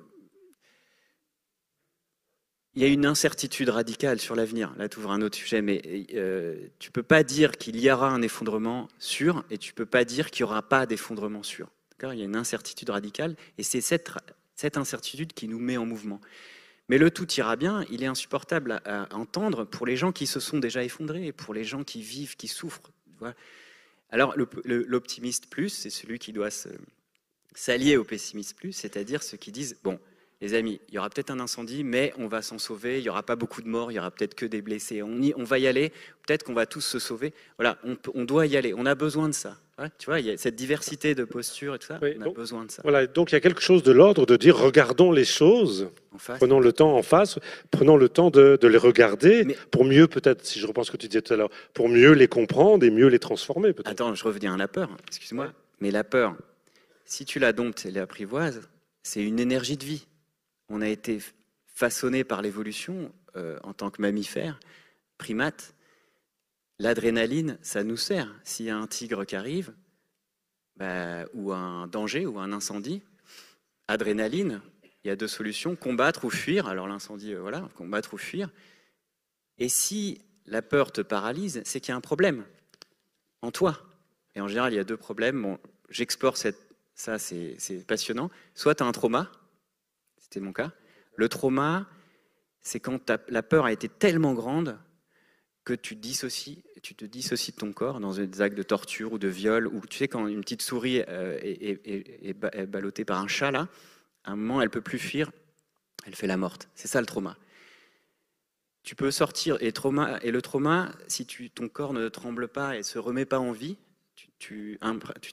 [2.74, 4.74] Il y a une incertitude radicale sur l'avenir.
[4.78, 5.82] Là, tu ouvres un autre sujet, mais
[6.14, 10.06] euh, tu peux pas dire qu'il y aura un effondrement sûr et tu peux pas
[10.06, 11.68] dire qu'il n'y aura pas d'effondrement sûr.
[12.02, 14.12] Il y a une incertitude radicale et c'est cette,
[14.56, 16.22] cette incertitude qui nous met en mouvement.
[16.92, 20.42] Mais le tout ira bien, il est insupportable à, entendre pour les gens qui se
[20.42, 22.92] sont déjà effondrés pour les gens qui vivent, qui souffrent.
[23.20, 23.34] Voilà.
[24.10, 26.50] Alors, l'optimiste plus, c'est celui qui doit
[27.56, 30.02] s'allier au pessimiste plus, c'est-à-dire ceux qui disent, bon,
[30.42, 32.98] les amis, il y aura peut-être un incendie, mais on va s'en sauver.
[32.98, 35.02] Il n'y aura pas beaucoup de morts, il y aura peut-être que des blessés.
[35.02, 35.94] On, on va y aller.
[36.28, 37.34] Peut-être qu'on va tous se sauver.
[37.58, 37.78] Voilà,
[38.14, 38.74] on, doit y aller.
[38.74, 39.58] On a besoin de ça.
[39.90, 42.00] Tu vois, il y a cette diversité de postures et tout ça.
[42.02, 42.82] on a besoin de ça.
[42.84, 45.90] Voilà, donc il y a quelque chose de l'ordre de dire regardons les choses.
[46.38, 47.40] Prenons le temps en face,
[47.72, 51.08] prenons le temps de, les regarder pour mieux, peut-être, si je repense ce que tu
[51.08, 53.74] disais tout à l'heure, pour mieux les comprendre et mieux les transformer.
[53.86, 54.90] Attends, je reviens à la peur.
[55.08, 55.54] Excuse-moi.
[55.80, 56.36] Mais la peur,
[57.06, 58.62] si tu la domptes et l'apprivoises,
[59.04, 60.06] c'est une énergie de vie
[60.72, 61.20] on a été
[61.68, 64.60] façonné par l'évolution euh, en tant que mammifère,
[65.18, 65.76] primate.
[66.82, 68.34] L'adrénaline, ça nous sert.
[68.44, 69.72] S'il y a un tigre qui arrive,
[70.78, 73.04] bah, ou un danger, ou un incendie,
[73.88, 74.62] adrénaline,
[75.04, 76.66] il y a deux solutions, combattre ou fuir.
[76.66, 78.50] Alors l'incendie, euh, voilà, combattre ou fuir.
[79.60, 82.46] Et si la peur te paralyse, c'est qu'il y a un problème
[83.44, 83.80] en toi.
[84.34, 85.40] Et en général, il y a deux problèmes.
[85.40, 85.60] Bon,
[85.92, 88.32] J'explore ça, c'est passionnant.
[88.56, 89.32] Soit tu as un trauma,
[90.18, 90.72] c'était mon cas.
[91.16, 91.86] Le trauma,
[92.60, 94.80] c'est quand la peur a été tellement grande
[95.64, 99.20] que tu, dissocies, tu te dissocies de ton corps dans des actes de torture ou
[99.20, 102.34] de viol, ou tu sais, quand une petite souris euh, est,
[102.68, 103.68] ballottée par un chat, là,
[104.24, 105.32] à un moment, elle peut plus fuir,
[106.06, 106.70] elle fait la morte.
[106.76, 107.38] C'est ça le trauma.
[108.84, 112.78] Tu peux sortir, et, trauma, et le trauma, si tu, ton corps ne tremble pas
[112.78, 113.78] et se remet pas en vie,
[114.40, 114.80] tu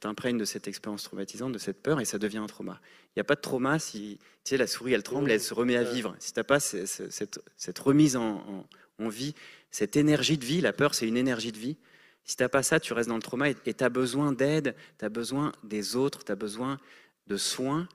[0.01, 2.81] t'imprègnes de cette expérience traumatisante, de cette peur, et ça devient un trauma.
[3.07, 5.55] Il n'y a pas de trauma si tu sais, la souris, elle tremble, elle se
[5.55, 6.15] remet à vivre.
[6.19, 8.67] Si tu n'as pas cette, remise en,
[8.99, 9.35] vie,
[9.71, 11.77] cette énergie de vie, la peur, c'est une énergie de vie.
[12.25, 14.75] Si tu n'as pas ça, tu restes dans le trauma et tu as besoin d'aide,
[14.99, 16.79] tu as besoin des autres, tu as besoin
[17.27, 17.89] de soins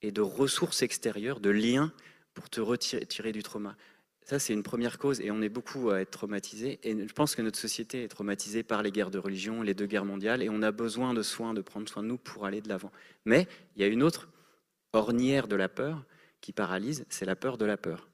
[0.00, 1.92] et de ressources extérieures, de liens
[2.34, 3.76] pour te retirer du trauma.
[4.22, 6.78] Ça, c'est une première cause et on est beaucoup à être traumatisés.
[6.82, 9.86] Et je pense que notre société est traumatisée par les guerres de religion, les deux
[9.86, 12.62] guerres mondiales, et on a besoin de soins, de prendre soin de nous pour aller
[12.62, 12.90] de l'avant.
[13.26, 14.28] Mais il y a une autre
[14.94, 16.04] ornière de la peur
[16.40, 18.08] qui paralyse, c'est la peur de la peur.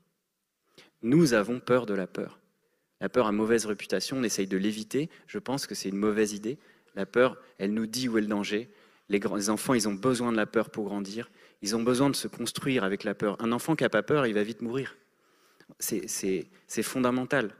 [1.02, 2.38] Nous avons peur de la peur.
[3.00, 5.08] La peur a mauvaise réputation, on essaye de l'éviter.
[5.26, 6.58] Je pense que c'est une mauvaise idée.
[6.94, 8.68] La peur, elle nous dit où est le danger.
[9.08, 11.30] Les, les enfants, ils ont besoin de la peur pour grandir.
[11.62, 13.36] Ils ont besoin de se construire avec la peur.
[13.40, 14.96] Un enfant qui n'a pas peur, il va vite mourir.
[15.78, 17.54] C'est fondamental.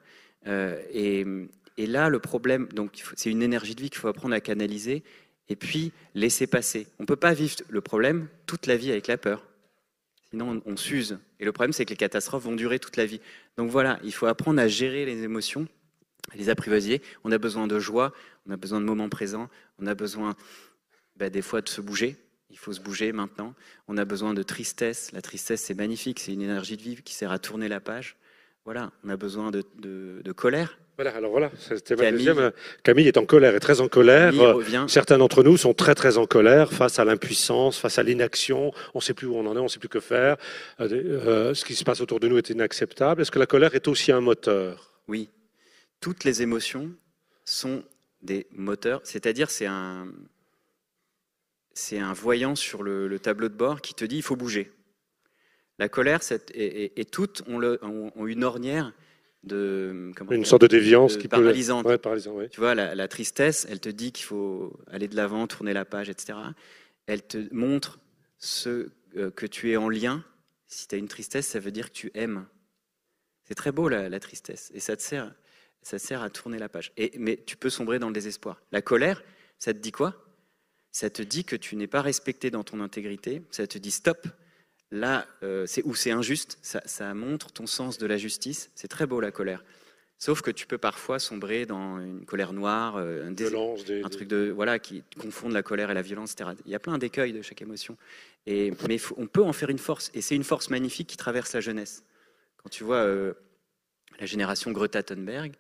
[0.47, 4.41] Euh, et, là, le problème, donc c'est une énergie de vie qu'il faut apprendre à
[4.41, 5.03] canaliser
[5.49, 6.87] et puis laisser passer.
[6.99, 9.47] On ne peut pas vivre le problème toute la vie avec la peur.
[10.31, 11.19] Sinon, on, s'use.
[11.41, 13.21] Et le problème, c'est que les catastrophes vont durer toute la vie.
[13.57, 15.67] Donc voilà, il faut apprendre à gérer les émotions,
[16.35, 17.03] les apprivoiser.
[17.25, 18.13] On a besoin de joie,
[18.47, 19.49] on a besoin de moments présents,
[19.81, 20.37] on a besoin
[21.17, 22.17] bah, des fois de se bouger,
[22.51, 23.55] il faut se bouger maintenant.
[23.89, 25.13] On a besoin de tristesse.
[25.13, 26.21] La tristesse, c'est magnifique.
[26.21, 28.17] C'est une énergie de vie qui sert à tourner la page.
[28.65, 30.79] Voilà, on a besoin de, colère.
[31.01, 32.53] Voilà, alors voilà, c'était ma deuxième.
[32.83, 34.35] Camille est en colère, est très en colère.
[34.87, 38.71] Certains d'entre nous sont très très en colère face à l'impuissance, face à l'inaction.
[38.93, 40.37] On ne sait plus où on en est, on ne sait plus que faire.
[40.79, 43.23] Euh, euh, ce qui se passe autour de nous est inacceptable.
[43.23, 45.01] Est-ce que la colère est aussi un moteur?
[45.09, 45.31] Oui,
[46.03, 46.91] toutes les émotions
[47.47, 47.83] sont
[48.21, 49.01] des moteurs.
[49.05, 50.07] C'est-à-dire, c'est un,
[51.73, 54.71] c'est un voyant sur le, tableau de bord qui te dit il faut bouger.
[55.79, 56.21] La colère
[56.53, 58.93] et, toutes ont, une ornière
[59.43, 61.87] de une sorte de déviance qui paralysante.
[61.87, 62.49] Peut...
[62.51, 66.09] Tu vois, la, tristesse, elle te dit qu'il faut aller de l'avant, tourner la page,
[66.09, 66.39] etc.
[67.07, 67.99] Elle te montre
[68.39, 70.25] ce euh, que tu es en lien.
[70.67, 72.47] Si tu as une tristesse, ça veut dire que tu aimes.
[73.45, 75.35] C'est très beau la, tristesse et ça te sert,
[75.83, 76.93] ça sert à tourner la page.
[76.97, 78.63] Et, mais tu peux sombrer dans le désespoir.
[78.71, 79.25] La colère,
[79.59, 80.25] ça te dit quoi?
[80.93, 84.27] Ça te dit que tu n'es pas respecté dans ton intégrité, ça te dit stop,
[84.91, 89.07] là, euh, c'est où c'est injuste, ça, montre ton sens de la justice, c'est très
[89.07, 89.65] beau la colère.
[90.19, 94.79] Sauf que tu peux parfois sombrer dans une colère noire, euh, un, truc de voilà
[94.79, 96.51] qui confondent la colère et la violence, etc.
[96.67, 97.97] Il y a plein d'écueils de chaque émotion.
[98.47, 101.55] Et, mais on peut en faire une force, et c'est une force magnifique qui traverse
[101.55, 102.05] la jeunesse.
[102.59, 103.33] Quand tu vois euh,
[104.19, 105.55] la génération Greta Thunberg,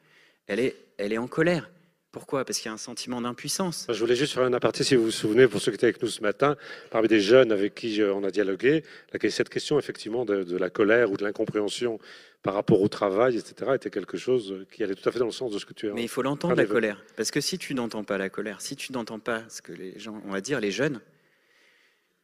[0.47, 1.71] elle est, elle est en colère.
[2.13, 2.45] Pourquoi?
[2.45, 3.87] Parce qu'il y a un sentiment d'impuissance.
[3.89, 6.03] Je voulais juste faire un aparté, si vous vous souvenez, pour ceux qui étaient avec
[6.03, 6.57] nous ce matin,
[6.91, 8.83] parmi des jeunes avec qui on a dialogué,
[9.31, 12.01] cette question effectivement de, la colère ou de l'incompréhension
[12.43, 15.31] par rapport au travail, etc., était quelque chose qui allait tout à fait dans le
[15.31, 15.93] sens de ce que tu as.
[15.93, 17.05] Mais il faut l'entendre, la colère.
[17.17, 19.97] Parce que si tu n'entends pas la colère, si tu n'entends pas ce que les
[19.99, 21.01] gens, on va dire les jeunes,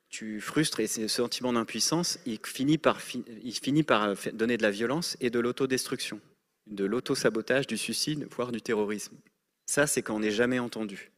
[0.09, 2.99] tu frustres et ce sentiment d'impuissance, il finit par,
[3.45, 6.21] il finit par donner de la violence et de l'autodestruction,
[6.67, 9.17] de l'autosabotage, du suicide, voire du terrorisme.
[9.67, 11.11] Ça, c'est quand on n'est jamais entendu.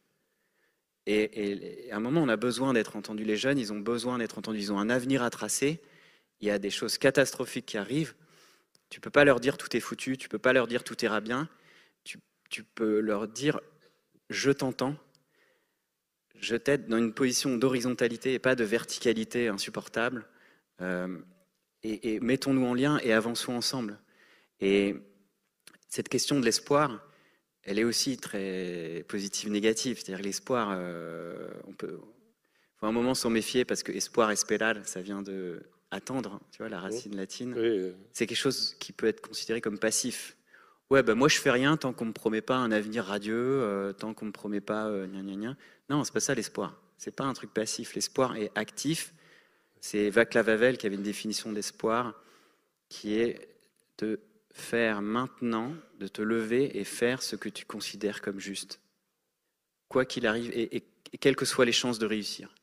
[1.05, 3.23] Et, à un moment, on a besoin d'être entendu.
[3.23, 4.59] Les jeunes, ils ont besoin d'être entendus.
[4.59, 5.81] Ils ont un avenir à tracer.
[6.39, 8.13] Il y a des choses catastrophiques qui arrivent.
[8.89, 10.17] Tu peux pas leur dire tout est foutu.
[10.17, 11.49] Tu peux pas leur dire tout ira bien.
[12.49, 13.59] Tu, peux leur dire
[14.31, 14.95] je t'entends.
[16.39, 20.27] je t'aide dans une position d'horizontalité et pas de verticalité insupportable.
[20.81, 21.19] Euh,
[21.83, 23.99] et, mettons-nous en lien et avançons ensemble.
[24.59, 24.95] Et
[25.87, 27.07] cette question de l'espoir,
[27.69, 30.01] elle est aussi très positive, négative.
[30.01, 31.99] C'est-à-dire l'espoir, euh, on peut,
[32.77, 36.69] faut un moment s'en méfier parce que espoir, esperar, ça vient de attendre, tu vois,
[36.69, 37.55] la racine latine.
[38.11, 40.35] C'est quelque chose qui peut être considéré comme passif.
[40.89, 43.93] Ouais, ben moi je fais rien tant qu'on me promet pas un avenir radieux, euh,
[43.93, 45.57] tant qu'on me promet pas euh, gna gna gna.
[45.91, 46.81] Non, c'est pas ça l'espoir.
[46.97, 47.93] C'est pas un truc passif.
[47.93, 49.13] L'espoir est actif.
[49.79, 52.19] C'est Vaclav Havel qui avait une définition d'espoir
[52.89, 53.47] qui est
[53.99, 54.19] de
[54.53, 58.81] faire maintenant, de te lever et faire ce que tu considères comme juste,
[59.87, 60.83] quoi qu'il arrive et,
[61.19, 62.53] quelles que soient les chances de réussir.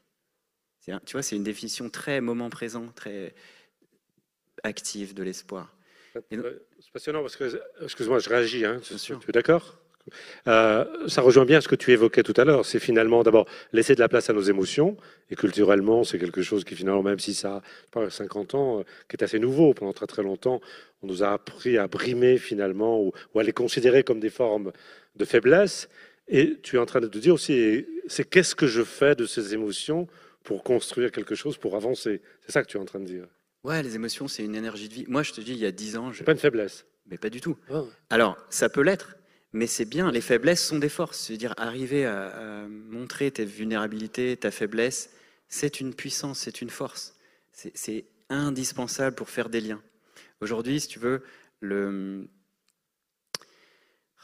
[0.85, 3.35] Tu vois, c'est une définition très moment présent, très
[4.63, 5.75] active de l'espoir.
[6.31, 9.79] C'est passionnant parce que, excuse-moi, je réagis, hein, tu es d'accord?
[10.47, 12.65] Euh, ça rejoint bien ce que tu évoquais tout à l'heure.
[12.65, 14.97] C'est finalement d'abord laisser de la place à nos émotions.
[15.31, 17.63] Et culturellement, c'est quelque chose qui finalement, même si ça
[17.95, 20.61] a 50 ans, euh, qui est assez nouveau pendant très très longtemps,
[21.03, 24.73] on nous a appris à brimer finalement ou, à les considérer comme des formes
[25.17, 25.89] de faiblesse.
[26.29, 29.27] Et tu es en train de te dire aussi, c'est qu'est-ce que je fais de
[29.27, 30.09] ces émotions
[30.43, 32.21] pour construire quelque chose, pour avancer?
[32.45, 33.27] C'est ça que tu es en train de dire.
[33.63, 35.05] Ouais, les émotions, c'est une énergie de vie.
[35.09, 36.13] Moi, je te dis, il y a 10 ans.
[36.13, 36.23] Je...
[36.23, 36.85] pas une faiblesse.
[37.11, 37.57] Mais pas du tout.
[37.71, 37.83] Ah.
[38.11, 39.17] Alors, ça peut l'être.
[39.53, 41.19] Mais c'est bien, les faiblesses sont des forces.
[41.19, 45.11] C'est-à-dire arriver à, montrer tes vulnérabilités, ta faiblesse,
[45.49, 47.17] c'est une puissance, c'est une force.
[47.53, 49.83] C'est indispensable pour faire des liens.
[50.41, 51.23] Aujourd'hui, si tu veux,
[51.61, 52.29] le...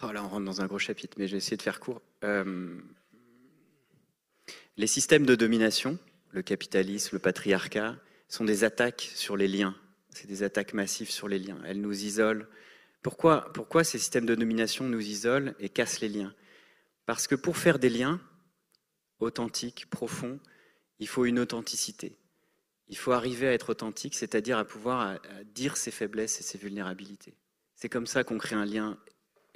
[0.03, 2.03] Oh là, on rentre dans un gros chapitre, mais je vais essayer de faire court.
[2.25, 2.77] Euh,
[4.77, 5.99] les systèmes de domination,
[6.33, 7.97] le capitalisme, le patriarcat,
[8.29, 9.77] sont des attaques sur les liens.
[10.11, 11.59] C'est des attaques massives sur les liens.
[11.65, 12.47] Elles nous isolent,
[13.03, 16.35] pourquoi, ces systèmes de nomination nous isolent et cassent les liens?
[17.05, 18.21] Parce que pour faire des liens
[19.19, 20.39] authentiques, profonds,
[21.01, 22.17] il faut une authenticité.
[22.89, 25.19] Il faut arriver à être authentique, c'est-à-dire à pouvoir
[25.55, 27.35] dire ses faiblesses et ses vulnérabilités.
[27.75, 28.97] C'est comme ça qu'on crée un lien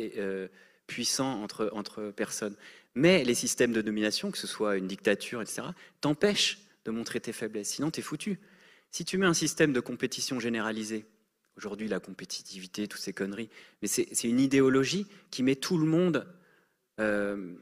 [0.01, 0.49] euh,
[0.87, 2.57] puissant entre, personnes.
[2.95, 5.69] Mais les systèmes de domination, que ce soit une dictature, etc.,
[6.01, 7.71] t'empêchent de montrer tes faiblesses.
[7.71, 8.41] Sinon, tu es foutu.
[8.91, 11.07] Si tu mets un système de compétition généralisée,
[11.57, 13.49] Aujourd'hui, la compétitivité, toutes ces conneries.
[13.81, 16.27] Mais c'est une idéologie qui met tout le monde,
[17.01, 17.55] euh,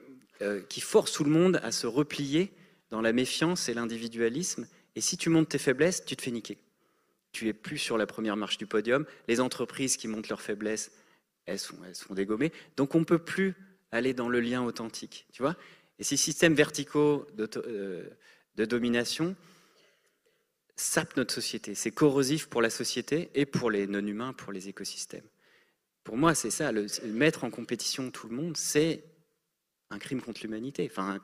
[0.43, 2.53] euh, qui force tout le monde à se replier
[2.91, 4.67] dans la méfiance et l'individualisme.
[4.97, 6.59] Et si tu montes tes faiblesses, tu te fais niquer.
[7.33, 9.07] Tu es plus sur la première marche du podium.
[9.29, 10.91] Les entreprises qui montent leurs faiblesses,
[11.47, 11.77] elles sont,
[12.11, 12.53] dégommées.
[12.77, 13.55] Donc on ne peut plus
[13.93, 15.27] aller dans le lien authentique.
[15.33, 15.57] Tu vois
[15.99, 18.09] Et ces systèmes verticaux euh,
[18.57, 19.37] de domination,
[20.77, 21.75] sape notre société.
[21.75, 25.27] C'est corrosif pour la société et pour les non-humains, pour les écosystèmes.
[26.03, 29.05] Pour moi, c'est ça, le, mettre en compétition tout le monde, c'est
[29.91, 31.19] un crime contre l'humanité, enfin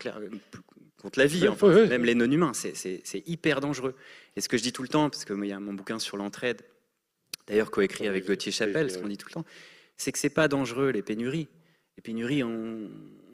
[0.97, 1.47] contre la vie,
[1.89, 3.95] même les non-humains, c'est hyper dangereux.
[4.37, 6.17] Et ce que je dis tout le temps, parce qu'il y a mon bouquin sur
[6.17, 6.63] l'entraide,
[7.47, 9.45] d'ailleurs coécrit avec Gauthier Chapelle, ce qu'on dit tout le temps,
[9.97, 11.49] c'est que c'est pas dangereux les pénuries.
[11.97, 12.89] Les pénuries, on,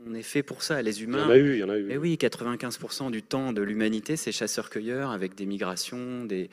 [0.06, 1.18] on est fait pour ça, les humains.
[1.18, 1.84] Il y en a eu, il y en a eu.
[1.84, 6.48] Mais oui, 95% du temps de l'humanité, c'est chasseurs-cueilleurs avec des migrations, des,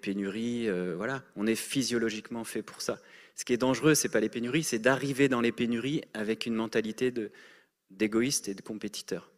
[0.00, 0.68] pénuries.
[0.68, 2.98] Euh, voilà, on est physiologiquement fait pour ça.
[3.36, 6.54] Ce qui est dangereux, c'est pas les pénuries, c'est d'arriver dans les pénuries avec une
[6.54, 7.12] mentalité
[7.90, 9.30] d'égoïste et de compétiteur.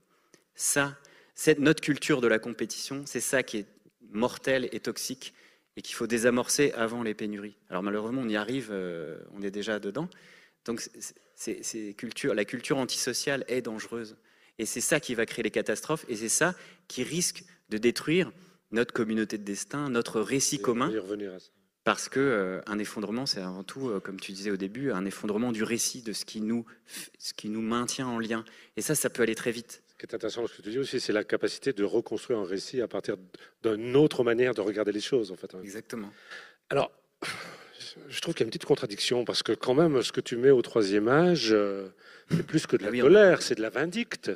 [0.55, 0.97] Ça,
[1.35, 3.67] c'est notre culture de la compétition, c'est ça qui est
[4.11, 5.35] mortel et toxique
[5.77, 7.57] et qu'il faut désamorcer avant les pénuries.
[7.69, 10.09] Alors malheureusement, on y arrive, euh, on est déjà dedans.
[10.67, 10.89] Donc
[12.25, 14.17] la culture antisociale est dangereuse.
[14.59, 16.55] Et c'est ça qui va créer les catastrophes, et c'est ça
[16.89, 18.33] qui risque de détruire
[18.71, 20.93] notre communauté de destin, notre récit commun.
[21.85, 25.05] Parce que euh, un effondrement, c'est avant tout, euh, comme tu disais au début, un
[25.05, 26.67] effondrement du récit de ce qui nous,
[27.17, 28.45] ce qui nous maintient en lien.
[28.77, 29.85] Et ça, ça peut aller très vite.
[29.87, 32.41] Ce qui est intéressant dans ce que tu dis aussi, c'est la capacité de reconstruire
[32.41, 33.17] un récit à partir
[33.63, 35.55] d'une autre manière de regarder les choses, en fait.
[35.55, 35.61] Hein.
[35.63, 36.11] Exactement.
[36.71, 36.91] Alors,
[38.09, 40.37] je trouve qu'il y a une petite contradiction parce que quand même, ce que tu
[40.37, 41.89] mets au troisième âge, euh,
[42.31, 44.31] c'est plus que de la ah colère, c'est de la vindicte.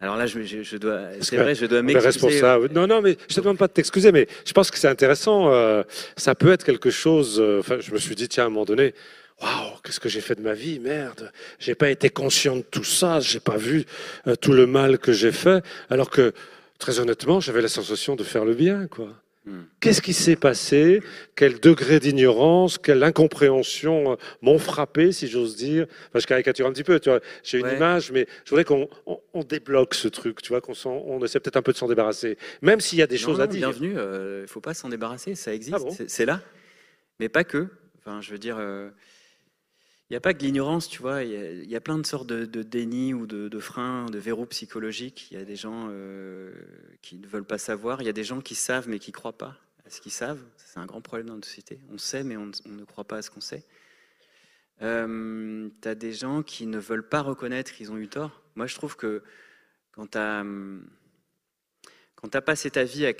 [0.00, 2.42] Alors là, je, dois, c'est vrai, je dois m'excuser.
[2.72, 5.52] Non, non, mais je te demande pas de t'excuser, mais je pense que c'est intéressant.
[5.52, 5.84] Euh,
[6.16, 7.38] ça peut être quelque chose.
[7.40, 8.94] Euh, enfin, je me suis dit, tiens, à un moment donné,
[9.40, 11.30] waouh, qu'est-ce que j'ai fait de ma vie, merde.
[11.60, 13.20] J'ai pas été conscient de tout ça.
[13.20, 13.84] J'ai pas vu
[14.40, 16.32] tout le mal que j'ai fait, alors que
[16.80, 19.08] très honnêtement, j'avais la sensation de faire le bien, quoi.
[19.80, 21.02] Qu'est-ce qui s'est passé?
[21.34, 26.72] Quel degré d'ignorance, quelle incompréhension euh, m'ont frappé, si j'ose dire enfin, Je caricature un
[26.72, 27.20] petit peu, tu vois.
[27.42, 28.88] J'ai une image, mais je voudrais qu'on
[29.42, 32.80] débloque ce truc, tu vois, qu'on on essaie peut-être un peu de s'en débarrasser, même
[32.80, 33.68] s'il y a des choses à dire.
[33.70, 36.40] Bienvenue, il euh, ne faut pas s'en débarrasser, ça existe, ah c'est là,
[37.18, 37.66] mais pas que.
[37.98, 39.11] Enfin, je veux dire, euh, Il
[40.12, 41.22] n'y a pas que l'ignorance, tu vois.
[41.24, 45.28] Il y, a plein de sortes de, déni ou de, freins, de verrous psychologiques.
[45.30, 46.52] Il y a des gens euh,
[47.00, 48.02] qui ne veulent pas savoir.
[48.02, 49.56] Il y a des gens qui savent mais qui ne croient pas
[49.86, 50.42] à ce qu'ils savent.
[50.58, 51.80] C'est un grand problème dans notre société.
[51.90, 53.64] On sait mais on, ne croit pas à ce qu'on sait.
[54.82, 58.42] Euh, tu as des gens qui ne veulent pas reconnaître qu'ils ont eu tort.
[58.54, 59.22] Moi, je trouve que
[59.92, 60.44] quand tu as,
[62.32, 63.14] as passé ta vie à,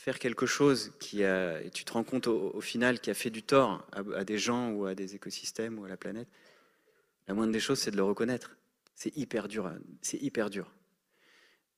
[0.00, 3.28] faire quelque chose qui a, et tu te rends compte au, final qui a fait
[3.28, 6.26] du tort à, des gens ou à des écosystèmes ou à la planète,
[7.28, 8.56] la moindre des choses, c'est de le reconnaître.
[8.94, 9.70] C'est hyper dur.
[10.00, 10.72] C'est hyper dur.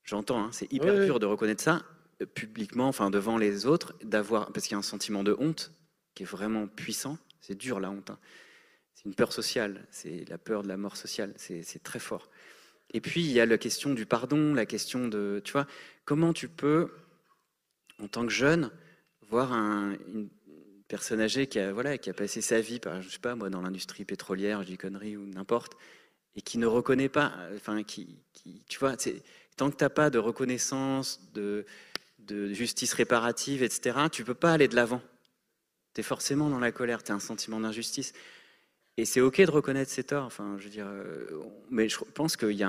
[0.04, 1.82] J'entends, hein, c'est hyper dur de reconnaître ça
[2.20, 5.72] euh, publiquement, enfin devant les autres, d'avoir parce qu'il y a un sentiment de honte
[6.14, 7.18] qui est vraiment puissant.
[7.40, 8.10] C'est dur la honte.
[8.10, 8.18] Hein.
[8.94, 9.84] C'est une peur sociale.
[9.90, 11.34] C'est la peur de la mort sociale.
[11.36, 12.30] C'est très fort.
[12.94, 15.66] Et puis il y a la question du pardon, la question de, tu vois,
[16.04, 16.88] comment tu peux
[18.02, 18.70] en tant que jeune,
[19.28, 20.28] voir un, une
[20.88, 23.62] personne âgée qui a, voilà, qui a passé sa vie, je sais pas moi, dans
[23.62, 25.72] l'industrie pétrolière, je dis conneries ou n'importe,
[26.36, 28.18] et qui ne reconnaît pas, enfin, qui,
[28.68, 28.96] tu vois,
[29.56, 31.64] tant que tu n'as pas de reconnaissance, de,
[32.52, 35.02] justice réparative, etc., tu peux pas aller de l'avant.
[35.94, 38.12] Tu es forcément dans la colère, tu as un sentiment d'injustice.
[38.96, 41.26] Et c'est OK de reconnaître ses torts, enfin, je veux dire, euh,
[41.70, 42.64] mais je pense qu'il y,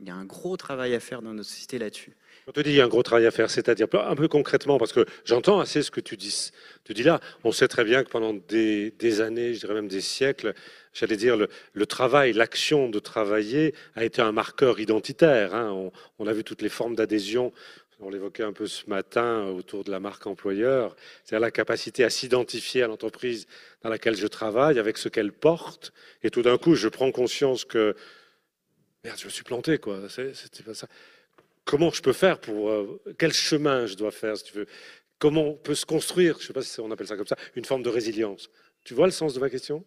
[0.00, 2.12] y, a un gros travail à faire dans notre société là-dessus.
[2.48, 4.76] On te dit qu'il y a un gros travail à faire, c'est-à-dire un peu concrètement,
[4.78, 6.50] parce que j'entends assez ce que tu dis,
[6.84, 7.20] tu dis là.
[7.44, 10.54] On sait très bien que pendant des, années, je dirais même des siècles,
[10.92, 15.54] j'allais dire, le, travail, l'action de travailler a été un marqueur identitaire.
[15.54, 15.90] Hein.
[16.18, 17.52] On, a vu toutes les formes d'adhésion.
[18.00, 22.10] On l'évoquait un peu ce matin autour de la marque employeur, c'est-à-dire la capacité à
[22.10, 23.46] s'identifier à l'entreprise
[23.84, 25.92] dans laquelle je travaille, avec ce qu'elle porte.
[26.24, 27.94] Et tout d'un coup, je prends conscience que
[29.04, 30.08] merde, je me suis planté, quoi.
[30.08, 30.88] C'était pas ça.
[31.64, 34.66] Comment je peux faire pour euh, quel chemin je dois faire si tu veux?
[35.18, 36.36] Comment on peut se construire?
[36.38, 38.50] Je ne sais pas si on appelle ça comme ça une forme de résilience.
[38.84, 39.84] Tu vois le sens de ma question?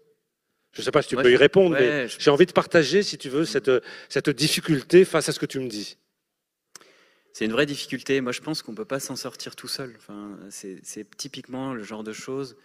[0.72, 3.18] Je ne sais pas si tu peux y répondre mais j'ai envie de partager si
[3.18, 3.72] tu veux cette,
[4.10, 5.98] cette difficulté face à ce que tu me dis.
[7.34, 8.22] C'est une vraie difficulté.
[8.22, 9.94] Moi je pense qu'on ne peut pas s'en sortir tout seul.
[9.98, 12.56] Enfin, c'est typiquement le genre de choses.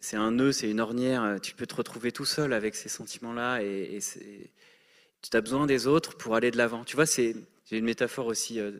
[0.00, 3.62] C'est un nœud, c'est une ornière, tu peux te retrouver tout seul avec ces sentiments-là
[3.62, 4.50] et, et
[5.30, 6.84] tu as besoin des autres pour aller de l'avant.
[6.84, 8.72] Tu vois, c'est j'ai une métaphore aussi euh,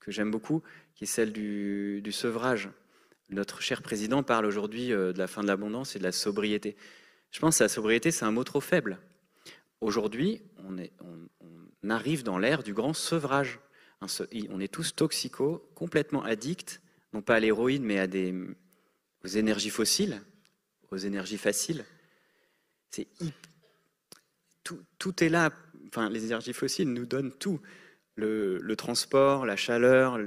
[0.00, 0.62] que j'aime beaucoup,
[0.94, 2.70] qui est celle du, sevrage.
[3.30, 6.76] Notre cher président parle aujourd'hui euh, de la fin de l'abondance et de la sobriété.
[7.30, 8.98] Je pense que la sobriété, c'est un mot trop faible.
[9.80, 13.60] Aujourd'hui, on, arrive dans l'ère du grand sevrage.
[14.00, 16.80] On est tous toxicaux, complètement addicts,
[17.12, 18.34] non pas à l'héroïne, mais à des,
[19.22, 20.22] aux énergies fossiles,
[20.90, 21.84] aux énergies faciles.
[22.90, 23.06] C'est
[24.62, 25.50] tout, tout est là.
[25.94, 27.60] Enfin, les énergies fossiles nous donnent tout
[28.16, 30.18] le, transport, la chaleur,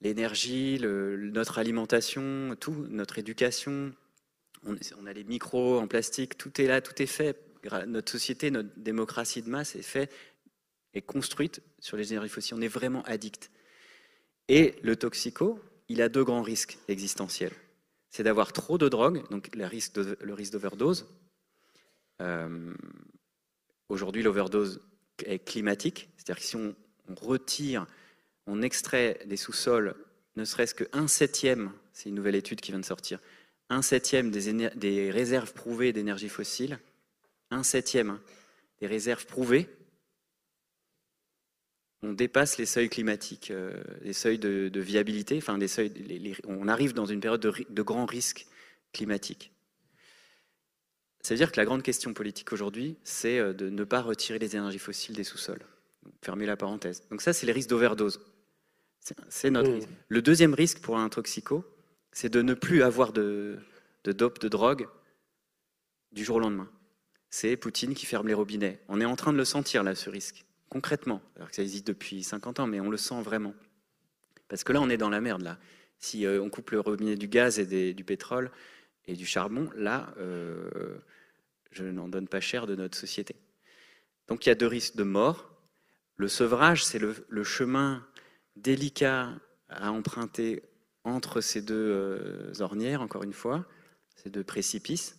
[0.00, 3.92] l'énergie, notre alimentation, tout, notre éducation.
[4.64, 7.36] On, a les micros en plastique, tout est là, tout est fait.
[7.88, 10.14] Notre société, notre démocratie de masse est faite
[10.94, 12.56] et construite sur les énergies fossiles.
[12.56, 13.50] On est vraiment addict.
[14.46, 15.58] Et le toxico,
[15.88, 17.54] il a deux grands risques existentiels.
[18.08, 19.94] C'est d'avoir trop de drogue, donc le risque
[20.52, 21.08] d'overdose.
[22.20, 22.72] Euh,
[23.92, 24.80] aujourd'hui, l'overdose
[25.26, 26.74] est climatique, c'est-à-dire que si on,
[27.20, 27.86] retire,
[28.46, 29.94] on extrait des sous-sols
[30.36, 33.20] ne serait-ce qu'un septième, c'est une nouvelle étude qui vient de sortir,
[33.68, 36.78] un septième des, réserves prouvées d'énergie fossile,
[37.50, 38.18] un septième
[38.80, 39.68] des réserves prouvées,
[42.02, 45.92] on dépasse les seuils climatiques, euh, les seuils de, viabilité, enfin des seuils,
[46.46, 48.46] on arrive dans une période de, de grand risque
[48.92, 49.51] climatique.
[51.22, 54.38] Ça veut dire que la grande question politique aujourd'hui, c'est euh, de ne pas retirer
[54.38, 55.64] les énergies fossiles des sous-sols.
[56.20, 57.02] Fermez la parenthèse.
[57.10, 58.20] Donc ça, c'est les risques d'overdose.
[59.28, 59.74] C'est notre mmh.
[59.74, 59.88] risque.
[60.08, 61.64] Le deuxième risque pour un toxico,
[62.12, 63.58] c'est de ne plus avoir de,
[64.04, 64.86] de dope, de drogue,
[66.12, 66.68] du jour au lendemain.
[67.30, 68.80] C'est Poutine qui ferme les robinets.
[68.88, 71.22] On est en train de le sentir, là, ce risque, concrètement.
[71.36, 73.54] Alors que ça existe depuis 50 ans, mais on le sent vraiment.
[74.48, 75.58] Parce que là, on est dans la merde, là.
[75.98, 78.50] Si euh, on coupe le robinet du gaz et du pétrole,
[79.06, 80.98] et du charbon, là, euh,
[81.70, 83.36] je n'en donne pas cher de notre société.
[84.28, 85.50] Donc il y a deux risques de mort.
[86.16, 88.06] Le sevrage, c'est le, chemin
[88.56, 89.30] délicat
[89.68, 90.62] à emprunter
[91.04, 93.66] entre ces deux euh, ornières, encore une fois,
[94.14, 95.18] ces deux précipices,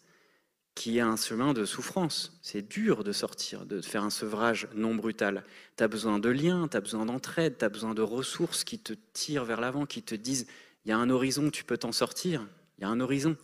[0.75, 2.39] qui est un chemin de souffrance.
[2.41, 5.43] C'est dur de sortir, de faire un sevrage non brutal.
[5.77, 8.79] Tu as besoin de liens, tu as besoin d'entraide, tu as besoin de ressources qui
[8.79, 10.47] te tirent vers l'avant, qui te disent,
[10.85, 13.35] il y a un horizon, tu peux t'en sortir, il y a un horizon.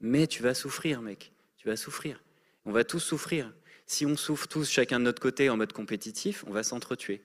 [0.00, 1.32] Mais tu vas souffrir, mec.
[1.56, 2.22] Tu vas souffrir.
[2.64, 3.52] On va tous souffrir.
[3.86, 7.22] Si on souffre tous chacun de notre côté en mode compétitif, on va s'entretuer.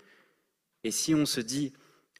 [0.83, 1.73] Et si on se dit,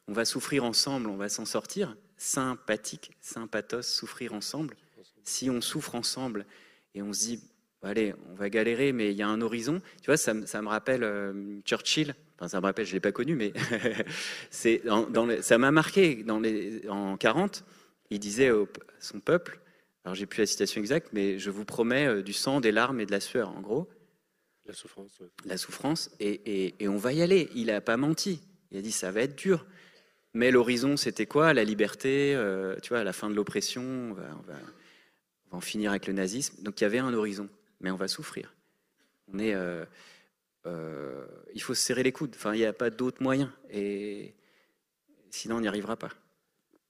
[0.08, 4.76] on va souffrir ensemble, on va s'en sortir, sympathique, sympathos, souffrir ensemble,
[5.24, 6.46] si on souffre ensemble
[6.94, 7.40] et on se dit,
[7.82, 9.82] allez, on va galérer, mais il y a un horizon.
[10.00, 12.14] Tu vois, ça, me rappelle euh, Churchill.
[12.36, 13.52] Enfin, ça me rappelle, je l'ai pas connu, mais
[14.50, 16.24] ça m'a marqué.
[16.88, 17.64] En 40,
[18.10, 18.64] il disait à
[19.00, 19.60] son peuple,
[20.06, 23.00] alors j'ai plus la citation exacte, mais je vous promets euh, du sang, des larmes
[23.00, 23.86] et de la sueur, en gros.
[24.64, 25.20] La souffrance.
[25.44, 27.50] La souffrance, et, on va y aller.
[27.54, 28.40] Il n'a pas menti.
[28.70, 29.66] Il a dit, ça va être dur.
[30.32, 31.52] Mais l'horizon, c'était quoi?
[31.52, 34.58] La liberté, euh, tu vois, la fin de l'oppression, on va, on va
[35.50, 36.62] en finir avec le nazisme.
[36.62, 37.48] Donc il y avait un horizon
[37.80, 38.54] mais on va souffrir.
[39.32, 39.84] On est, euh,
[40.66, 42.32] euh, il faut se serrer les coudes.
[42.34, 43.52] Enfin, il n'y a pas d'autre moyen.
[43.70, 44.34] Et
[45.30, 46.10] sinon, on n'y arrivera pas.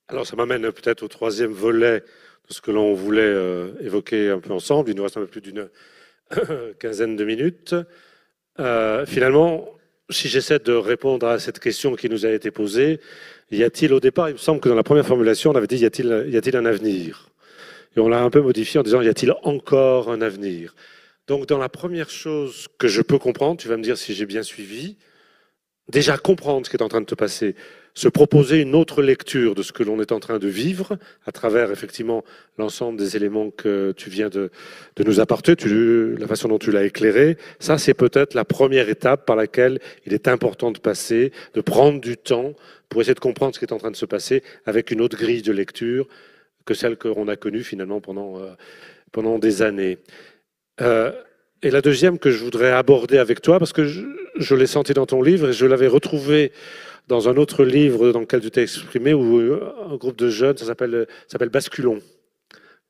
[0.08, 2.04] Alors, ça m'amène peut-être au troisième volet
[2.48, 4.90] ce que l'on voulait euh, évoquer un peu ensemble.
[4.90, 5.68] Il nous reste un peu plus d'une
[6.78, 7.74] quinzaine de minutes.
[9.06, 9.68] finalement,
[10.10, 13.00] si j'essaie de répondre à cette question qui nous a été posée,
[13.50, 15.78] y a-t-il au départ, il me semble que dans la première formulation, on avait dit
[15.78, 17.28] y a-t-il un avenir?
[17.96, 20.74] Et on l'a un peu modifié en disant, y a-t-il encore un avenir?
[21.26, 24.26] Donc dans la première chose que je peux comprendre, tu vas me dire si j'ai
[24.26, 24.96] bien suivi,
[25.88, 27.54] déjà comprendre ce qui est en train de te passer,
[27.94, 31.32] se proposer une autre lecture de ce que l'on est en train de vivre à
[31.32, 32.24] travers effectivement
[32.58, 34.50] l'ensemble des éléments que tu viens de,
[35.04, 39.24] nous apporter, tu, la façon dont tu l'as éclairé, ça c'est peut-être la première étape
[39.24, 42.52] par laquelle il est important de passer, de prendre du temps
[42.88, 45.16] pour essayer de comprendre ce qui est en train de se passer avec une autre
[45.16, 46.06] grille de lecture
[46.66, 48.52] que celle qu'on a connue finalement pendant, euh,
[49.10, 49.98] pendant des années.
[50.82, 51.12] Euh,
[51.62, 55.06] et la deuxième que je voudrais aborder avec toi, parce que je, l'ai senti dans
[55.06, 56.52] ton livre et je l'avais retrouvé
[57.08, 60.56] dans un autre livre dans lequel tu t'es exprimé, où euh, un groupe de jeunes,
[60.56, 61.06] ça s'appelle
[61.50, 62.00] Basculon.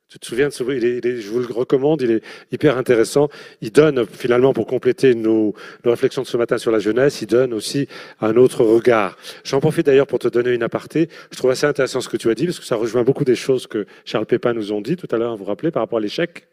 [0.09, 3.29] Tu te souviens de ce Je vous le recommande, il est hyper intéressant.
[3.61, 5.53] Il donne finalement, pour compléter nos,
[5.85, 7.89] réflexions de ce matin sur la jeunesse, il donne aussi
[8.21, 9.19] un autre regard.
[9.43, 11.09] J'en profite d'ailleurs pour te donner une aparté.
[11.33, 13.35] Je trouve assez intéressant ce que tu as dit, parce que ça rejoint beaucoup des
[13.35, 16.03] choses que Charles Pépin nous ont dit tout à l'heure, vous rappelez, par rapport à
[16.03, 16.47] l'échec.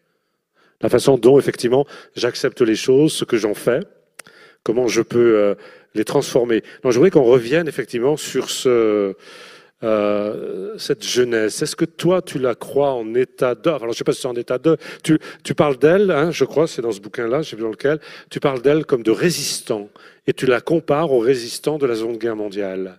[0.80, 3.80] La façon dont, effectivement, j'accepte les choses, ce que j'en fais,
[4.62, 5.54] comment je peux euh,
[5.94, 6.62] les transformer.
[6.82, 9.14] Donc, je voudrais qu'on revienne effectivement sur ce
[9.84, 14.04] euh, cette jeunesse Est-ce que toi, tu la crois en état d'œuvre Alors, je sais
[14.04, 14.78] pas si c'est en état d'œuvre.
[15.02, 17.70] Tu, tu, parles d'elle, hein, je crois, c'est dans ce bouquin-là, je sais plus dans
[17.70, 18.00] lequel,
[18.30, 19.90] tu parles d'elle comme de résistant,
[20.26, 22.98] et tu la compares aux résistants de la Seconde Guerre mondiale.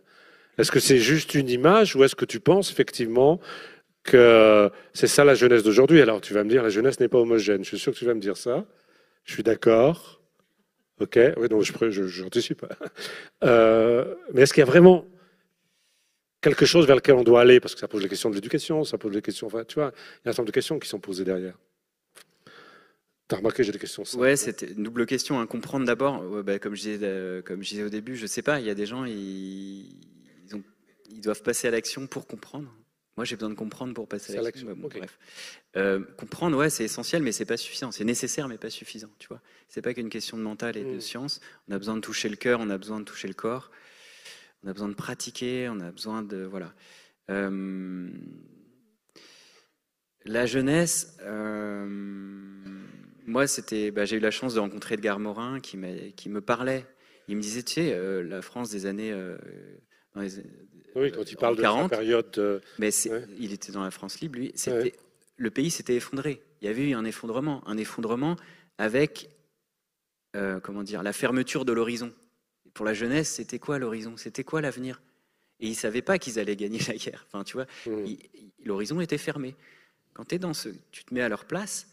[0.59, 3.39] Est-ce que c'est juste une image, ou est-ce que tu penses effectivement
[4.05, 7.17] que c'est ça la jeunesse d'aujourd'hui Alors, tu vas me dire, la jeunesse n'est pas
[7.17, 7.63] homogène.
[7.63, 8.65] Je suis sûr que tu vas me dire ça.
[9.25, 10.21] Je suis d'accord.
[11.01, 11.63] Ok, oui, donc.
[11.63, 12.53] Je,
[13.43, 15.05] euh, mais est-ce qu'il y a vraiment
[16.39, 18.83] quelque chose vers lequel on doit aller, parce que ça pose les questions de l'éducation,
[18.83, 20.79] ça pose les questions, enfin, tu vois, il y a un certain nombre de questions
[20.79, 21.57] qui sont posées derrière.
[23.27, 24.03] T'as remarqué, j'ai des questions.
[24.15, 25.39] Ouais, c'était une double question.
[25.39, 25.47] Hein.
[25.47, 28.59] Comprendre d'abord, bah, comme, je disais, euh, comme je disais au début, je sais pas,
[28.59, 29.97] il y a des gens, ils,
[31.09, 32.71] ils doivent passer à l'action pour comprendre.
[33.17, 34.67] Moi, j'ai besoin de comprendre pour passer à l'action.
[34.75, 35.17] bref.
[35.77, 37.91] Euh, comprendre, ouais, c'est essentiel, mais c'est pas suffisant.
[37.91, 39.09] C'est nécessaire, mais pas suffisant.
[39.19, 41.01] Tu vois, c'est pas qu'une question de mental et de mm.
[41.01, 41.39] science.
[41.69, 43.71] On a besoin de toucher le cœur, on a besoin de toucher le corps
[44.65, 46.73] on a besoin de pratiquer, on a besoin de voilà.
[47.29, 48.09] Euh,
[50.25, 51.85] la jeunesse, euh,
[53.27, 55.77] moi c'était, bah, j'ai eu la chance de rencontrer Edgar Morin qui,
[56.15, 56.85] qui me parlait.
[57.27, 59.11] Il me disait, tu sais, la France des années
[60.15, 62.61] oui, quand il parle de la période.
[62.79, 62.89] Mais
[63.39, 64.53] il était dans la France libre, lui.
[65.37, 66.41] Le pays s'était effondré.
[66.61, 68.37] Il y avait eu un effondrement, un effondrement
[68.77, 69.29] avec,
[70.63, 72.13] comment dire, la fermeture de l'horizon
[72.75, 74.17] pour la jeunesse, c'était quoi l'horizon?
[74.17, 75.01] C'était quoi l'avenir?
[75.59, 77.25] Et ils ne savaient pas qu'ils allaient gagner la guerre.
[77.27, 78.13] Enfin, tu vois, mmh.
[78.65, 79.55] l'horizon était fermé.
[80.13, 81.87] Quand es dans ce, tu te mets à leur place.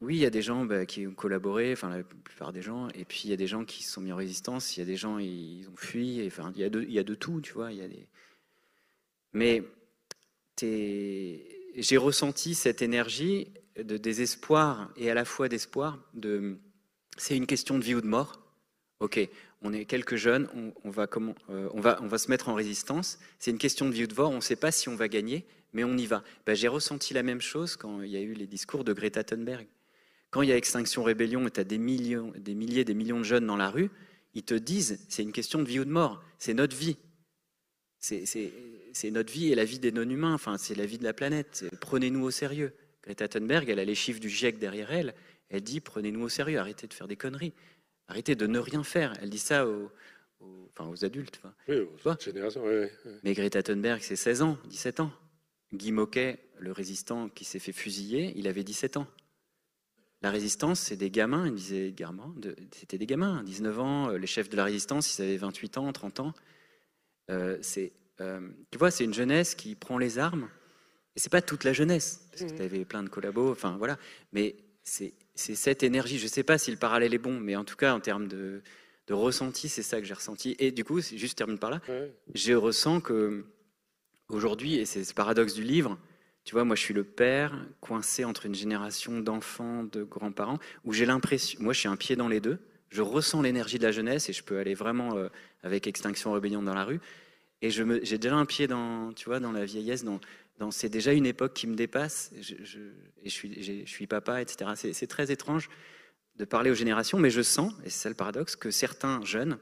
[0.00, 2.88] Oui, il y a des gens bah, qui ont collaboré, enfin la plupart des gens,
[2.94, 4.82] et puis il y a des gens qui se sont mis en résistance, il y
[4.82, 7.52] a des gens ils ont fui, enfin il y a de, y a tout, tu
[7.52, 7.70] vois.
[7.72, 8.06] Y a des...
[9.34, 9.62] Mais
[10.62, 15.98] j'ai ressenti cette énergie de désespoir et à la fois d'espoir.
[16.14, 16.58] De,
[17.16, 18.40] c'est une question de vie ou de mort.
[19.00, 19.18] OK,
[19.62, 20.48] on est quelques jeunes,
[20.84, 23.18] on, va, comment, euh, on, va, se mettre en résistance.
[23.38, 25.08] C'est une question de vie ou de mort, on ne sait pas si on va
[25.08, 26.22] gagner, mais on y va.
[26.44, 29.24] Ben, J'ai ressenti la même chose quand il y a eu les discours de Greta
[29.24, 29.66] Thunberg.
[30.30, 33.18] Quand il y a Extinction Rébellion et tu as des, millions, des milliers, des millions
[33.18, 33.90] de jeunes dans la rue,
[34.34, 36.96] ils te disent c'est une question de vie ou de mort, c'est notre vie.
[37.98, 41.64] C'est notre vie et la vie des non-humains, enfin, c'est la vie de la planète.
[41.80, 42.72] Prenez-nous au sérieux.
[43.02, 45.14] Greta Thunberg, elle a les chiffres du GIEC derrière elle,
[45.48, 47.52] elle dit prenez-nous au sérieux, arrêtez de faire des conneries.
[48.08, 49.14] Arrêtez de ne rien faire.
[49.20, 49.90] Elle dit ça aux,
[50.70, 51.40] enfin, aux adultes.
[51.68, 52.64] Oui, aux générations.
[52.64, 52.86] Oui,
[53.22, 55.12] Mais Greta Thunberg, c'est 16 ans, 17 ans.
[55.72, 59.06] Guy Moquet, le résistant qui s'est fait fusiller, il avait 17 ans.
[60.22, 61.94] La résistance, c'est des gamins, il disait
[62.72, 65.92] c'était des gamins, 19 ans, euh, les chefs de la résistance, ils avaient 28 ans,
[65.92, 66.34] 30 ans.
[67.30, 70.50] Euh, c'est, euh, tu vois, c'est une jeunesse qui prend les armes
[71.16, 73.98] Et c'est pas toute la jeunesse, parce que tu avais plein de collabos, enfin voilà.
[74.32, 76.18] Mais c'est cette énergie.
[76.18, 78.62] Je sais pas si le parallèle est bon, mais en tout cas, en termes de,
[79.06, 80.54] de ressenti, c'est ça que j'ai ressenti.
[80.58, 81.80] Et du coup, juste termine par là,
[82.34, 83.46] je ressens que
[84.28, 85.98] aujourd'hui, et c'est ce paradoxe du livre,
[86.50, 90.92] tu vois, moi je suis le père coincé entre une génération d'enfants, de grands-parents, où
[90.92, 93.92] j'ai l'impression, moi je suis un pied dans les deux, je ressens l'énergie de la
[93.92, 95.28] jeunesse et je peux aller vraiment euh,
[95.62, 96.98] avec Extinction Rébellion dans la rue.
[97.62, 100.18] Et j'ai déjà un pied dans, tu vois, dans la vieillesse, dans,
[100.72, 102.32] c'est déjà une époque qui me dépasse.
[102.40, 102.80] Je,
[103.22, 104.72] et suis, je suis papa, etc.
[104.74, 105.70] C'est très étrange
[106.34, 109.56] de parler aux générations, mais je sens, et c'est ça le paradoxe, que certains jeunes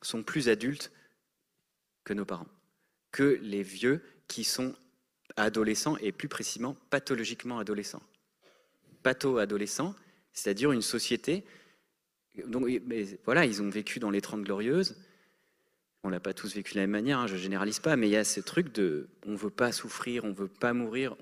[0.00, 0.90] sont plus adultes
[2.02, 2.48] que nos parents,
[3.12, 4.74] que les vieux qui sont
[5.36, 8.02] adolescents et plus précisément pathologiquement adolescents.
[9.02, 9.94] Patho-adolescents,
[10.32, 11.44] c'est-à-dire une société.
[12.46, 12.66] Donc,
[13.24, 14.96] voilà, ils ont vécu dans les Trente Glorieuses.
[16.04, 18.12] On l'a pas tous vécu de la même manière, hein, je généralise pas, mais il
[18.12, 21.16] y a ce truc de on veut pas souffrir, on veut pas mourir,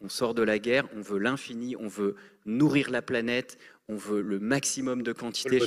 [0.00, 2.14] on sort de la guerre, on veut l'infini, on veut
[2.46, 3.58] nourrir la planète,
[3.88, 5.60] on veut le maximum de quantité,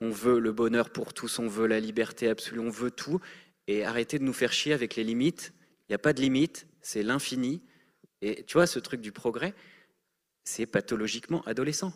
[0.00, 3.20] on veut le bonheur pour tous, on veut la liberté absolue, on veut tout,
[3.68, 5.52] et arrêter de nous faire chier avec les limites.
[5.82, 7.62] Il n'y a pas de limite, c'est l'infini.
[8.20, 9.54] Et tu vois, ce truc du progrès,
[10.44, 11.92] c'est pathologiquement adolescent.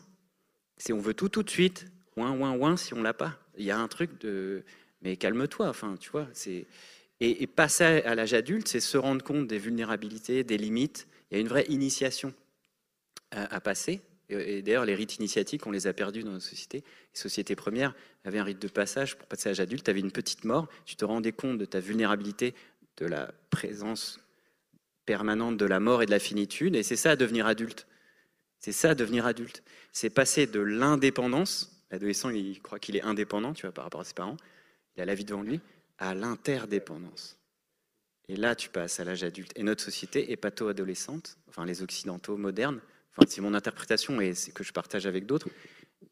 [0.76, 3.38] C'est on veut tout tout de suite, ouin, ouin, ouin, si on l'a pas.
[3.56, 4.64] Il y a un truc de,
[5.02, 6.66] mais calme-toi, enfin, tu vois, c'est.
[7.20, 11.08] Et, passer à l'âge adulte, c'est se rendre compte des vulnérabilités, des limites.
[11.30, 12.34] Il y a une vraie initiation
[13.30, 16.82] à passer, et d'ailleurs, les rites initiatiques, on les a perdus dans nos sociétés.
[17.14, 19.84] Les sociétés premières avaient un rite de passage pour passer à l'âge adulte.
[19.84, 22.54] Tu avais une petite mort, tu te rendais compte de ta vulnérabilité,
[22.96, 24.18] de la présence
[25.06, 26.76] permanente de la mort et de la finitude.
[26.76, 27.86] Et c'est ça, devenir adulte.
[28.58, 29.62] C'est ça, devenir adulte.
[29.92, 34.04] C'est passer de l'indépendance, l'adolescent, il croit qu'il est indépendant, tu vois, par rapport à
[34.04, 34.36] ses parents,
[34.96, 35.60] il a la vie devant lui,
[35.98, 37.38] à l'interdépendance.
[38.28, 39.52] Et là, tu passes à l'âge adulte.
[39.54, 42.80] Et notre société est patho-adolescente, enfin les occidentaux modernes,
[43.28, 45.48] c'est mon interprétation et c'est que je partage avec d'autres.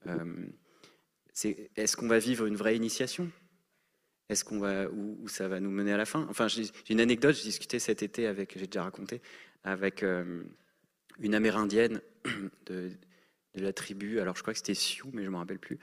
[0.07, 0.47] Euh,
[1.77, 3.31] est-ce qu'on va vivre une vraie initiation?
[4.29, 6.27] Est-ce qu'on va où, ça va nous mener à la fin?
[6.31, 7.37] Enfin, j'ai une anecdote.
[7.37, 9.21] J'ai discuté cet été avec, j'ai déjà raconté,
[9.65, 10.43] avec euh,
[11.21, 12.01] une Amérindienne
[12.67, 12.91] de,
[13.55, 14.21] la tribu.
[14.21, 15.79] Alors, je crois que c'était Sioux, mais je me rappelle plus.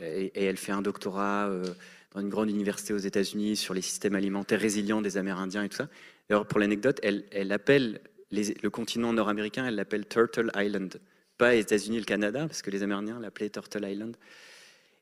[0.00, 1.64] et, elle fait un doctorat euh,
[2.12, 5.76] dans une grande université aux États-Unis sur les systèmes alimentaires résilients des Amérindiens et tout
[5.76, 5.88] ça.
[6.30, 8.00] Alors, pour l'anecdote, elle, elle appelle
[8.30, 11.00] le continent nord-américain, elle l'appelle Turtle Island.
[11.38, 14.16] Pas États-Unis le Canada, parce que les Amérindiens l'appelaient Turtle Island.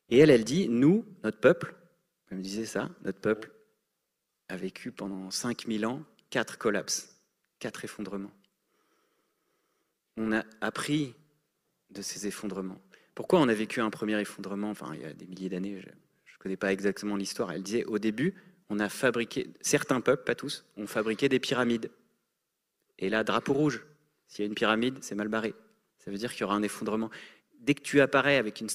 [0.09, 1.73] Et elle, elle dit, nous, notre peuple,
[2.29, 3.51] elle me disait ça, notre peuple
[4.49, 7.21] a vécu pendant 5000 ans quatre collapses,
[7.59, 8.31] quatre effondrements.
[10.17, 11.15] On a appris
[11.91, 12.81] de ces effondrements.
[13.13, 14.69] Pourquoi on a vécu un premier effondrement?
[14.69, 17.51] Enfin, il y a des milliers d'années, je ne connais pas exactement l'histoire.
[17.51, 18.35] Elle disait, au début,
[18.69, 21.91] on a fabriqué, certains peuples, pas tous, ont fabriqué des pyramides
[22.97, 23.85] et là, drapeau rouge.
[24.27, 25.53] S'il y a une pyramide, c'est mal barré.
[25.99, 27.09] Ça veut dire qu'il y aura un effondrement.
[27.65, 28.67] Dès que tu apparais avec une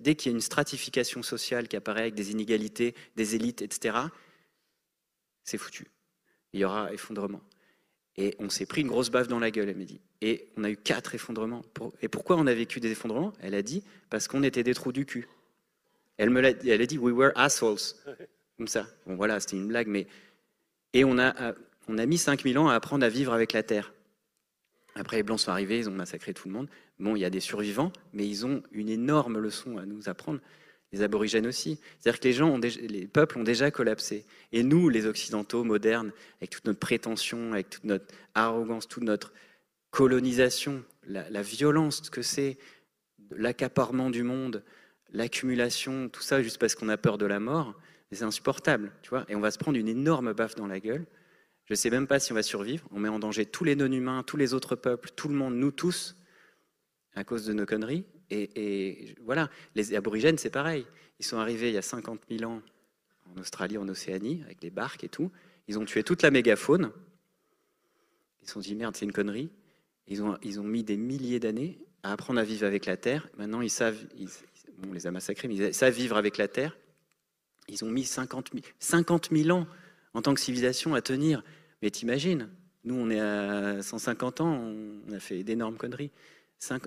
[0.00, 3.98] dès qu'il y a une stratification sociale qui apparaît avec des inégalités, des élites, etc.,
[5.42, 5.86] c'est foutu.
[6.54, 7.42] Il y aura effondrement.
[8.16, 10.00] Et on s'est pris une grosse baffe dans la gueule, elle m'a dit.
[10.22, 11.62] Et on a eu quatre effondrements.
[12.00, 13.34] Et pourquoi on a vécu des effondrements?
[13.40, 15.28] Elle a dit parce qu'on était des trous du cul.
[16.16, 17.94] Elle me l'a, elle a dit we were assholes,
[18.56, 18.86] comme ça.
[19.06, 20.06] Bon voilà, c'était une blague, mais
[20.94, 21.52] et on a euh,
[21.88, 23.92] on a mis 5000 ans à apprendre à vivre avec la Terre.
[24.94, 26.68] Après, les Blancs sont arrivés, ils ont massacré tout le monde.
[26.98, 30.40] Bon, il y a des survivants, mais ils ont une énorme leçon à nous apprendre.
[30.92, 31.80] Les aborigènes aussi.
[31.98, 34.24] C'est-à-dire que les gens, les peuples ont déjà collapsé.
[34.52, 39.32] Et nous, les Occidentaux modernes, avec toute notre prétention, avec toute notre arrogance, toute notre
[39.90, 42.58] colonisation, la, violence que c'est,
[43.30, 44.62] l'accaparement du monde,
[45.12, 47.74] l'accumulation, tout ça juste parce qu'on a peur de la mort,
[48.12, 49.24] c'est insupportable, tu vois.
[49.28, 51.06] Et on va se prendre une énorme baffe dans la gueule.
[51.66, 52.86] Je ne sais même pas si on va survivre.
[52.90, 55.70] On met en danger tous les non-humains, tous les autres peuples, tout le monde, nous
[55.70, 56.16] tous,
[57.14, 58.04] à cause de nos conneries.
[58.30, 60.86] Et, voilà, les aborigènes, c'est pareil.
[61.20, 62.62] Ils sont arrivés il y a 50 000 ans
[63.30, 65.30] en Australie, en Océanie, avec des barques et tout.
[65.68, 66.90] Ils ont tué toute la mégafaune.
[68.42, 69.50] Ils se sont dit, merde, c'est une connerie.
[70.06, 73.28] Ils ont, ils mis des milliers d'années à apprendre à vivre avec la Terre.
[73.38, 73.98] Maintenant, ils savent,
[74.86, 76.76] on les a massacrés, mais ils savent vivre avec la Terre.
[77.68, 79.66] Ils ont mis 50 000, 50 000 ans
[80.14, 81.42] en tant que civilisation à tenir.
[81.82, 82.48] Mais t'imagines,
[82.84, 84.72] nous on est à 150 ans,
[85.08, 86.10] on a fait d'énormes conneries.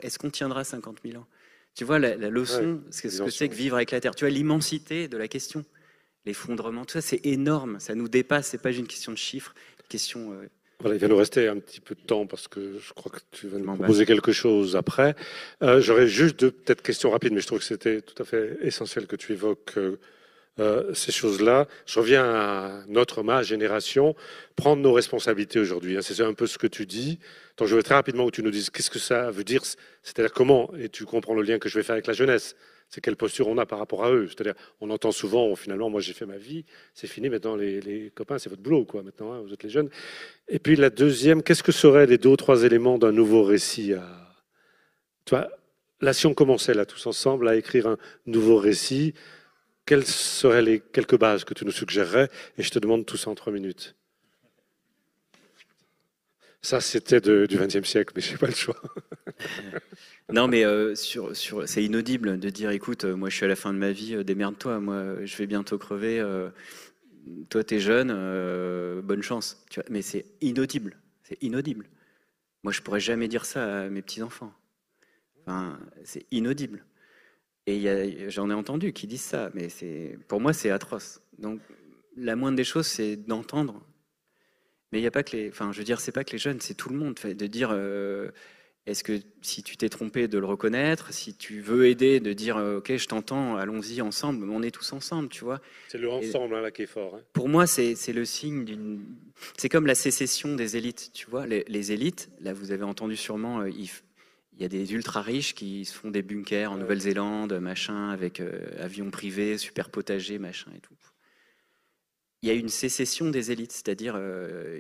[0.02, 1.28] Est-ce qu'on tiendra 50 000 ans?
[1.76, 4.16] Tu vois la, leçon, ce que c'est que vivre avec la Terre.
[4.16, 5.64] Tu vois l'immensité de la question,
[6.26, 9.88] l'effondrement, tout ça c'est énorme, ça nous dépasse, c'est pas une question de chiffres, une
[9.88, 10.34] question...
[10.34, 10.48] Euh,
[10.80, 13.20] voilà, il va nous rester un petit peu de temps parce que je crois que
[13.32, 15.16] tu vas nous proposer quelque chose après.
[15.64, 18.58] Euh, j'aurais juste deux peut-être questions rapides, mais je trouve que c'était tout à fait
[18.62, 20.00] essentiel que tu évoques euh,
[20.60, 21.68] euh, ces choses-là.
[21.86, 24.16] Je reviens à notre, ma génération,
[24.56, 25.98] prendre nos responsabilités aujourd'hui.
[25.98, 26.02] Hein.
[26.02, 27.20] c'est un peu ce que tu dis.
[27.58, 29.62] Donc je veux très rapidement que tu nous dises qu'est-ce que ça veut dire,
[30.04, 32.56] c'est-à-dire comment, et tu comprends le lien que je vais faire avec la jeunesse.
[32.90, 34.28] C'est quelle posture on a par rapport à eux.
[34.28, 38.40] C'est-à-dire, on entend souvent, finalement, moi j'ai fait ma vie, c'est fini, maintenant les, copains,
[38.40, 39.90] c'est votre boulot, quoi, maintenant, hein, vous êtes les jeunes.
[40.48, 43.94] Et puis la deuxième, qu'est-ce que seraient les deux ou trois éléments d'un nouveau récit
[43.94, 44.24] à...
[46.00, 49.14] Là, si on commençait là tous ensemble à écrire un nouveau récit,
[49.88, 53.32] quelles seraient les quelques bases que tu nous suggérerais Et je te demande tout ça
[53.32, 53.96] en trois minutes.
[56.62, 58.82] Ça, c'était du XXe siècle, mais je n'ai pas le choix.
[60.34, 63.74] non, mais euh, c'est inaudible de dire, écoute, euh, moi je suis à la fin
[63.74, 66.22] de ma vie, euh, démerde-toi, moi je vais bientôt crever,
[67.50, 68.10] toi tu es jeune,
[69.02, 69.66] bonne chance.
[69.90, 71.88] Mais c'est inaudible, c'est inaudible.
[72.64, 74.54] Moi je pourrais jamais dire ça à mes petits-enfants.
[76.04, 76.84] C'est inaudible.
[77.68, 79.68] Et j'en ai entendu qui disent ça, mais
[80.28, 81.22] pour moi c'est atroce.
[81.38, 81.60] Donc
[82.16, 83.84] la moindre des choses, c'est d'entendre
[84.92, 85.50] mais il n'y a pas que les.
[85.50, 87.16] Enfin, je veux dire, c'est pas que les jeunes, c'est tout le monde.
[87.16, 88.30] De dire, euh,
[88.86, 92.56] est-ce que si tu t'es trompé, de le reconnaître, si tu veux aider, de dire,
[92.58, 95.60] euh, ok, je t'entends, allons-y ensemble, on est tous ensemble, tu vois.
[95.90, 97.16] C'est le ensemble hein, là qui est fort.
[97.16, 97.22] Hein.
[97.34, 99.04] Pour moi, c'est le signe d'une.
[99.58, 101.46] C'est comme la sécession des élites, tu vois.
[101.46, 103.70] Les, élites, là, vous avez entendu sûrement, euh,
[104.58, 108.42] il, y a des ultra riches qui se font des bunkers en Nouvelle-Zélande, machin, avec
[108.80, 110.96] avions privés, super potagers, machin et tout
[112.42, 114.80] il y a une sécession des élites, c'est-à-dire euh,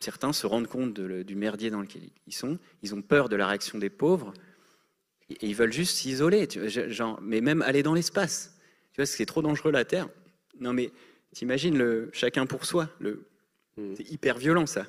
[0.00, 3.46] certains se rendent compte du merdier dans lequel ils sont, ils ont peur de la
[3.46, 4.32] réaction des pauvres,
[5.30, 6.48] et, ils veulent juste s'isoler,
[6.88, 8.58] genre, mais même aller dans l'espace.
[8.92, 10.08] Tu vois, c'est trop dangereux la Terre.
[10.60, 10.92] Non mais
[11.32, 13.26] t'imagines le chacun pour soi, le,
[13.76, 13.94] hmm.
[13.96, 14.86] c'est hyper violent ça.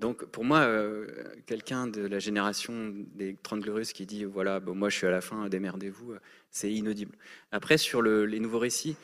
[0.00, 1.06] Donc pour moi, euh,
[1.46, 5.20] quelqu'un de la génération des 30 glorieuses qui dit voilà, moi je suis à la
[5.20, 6.20] fin, démerdez-vous, euh,
[6.50, 7.14] c'est inaudible.
[7.52, 8.96] Après sur les nouveaux récits,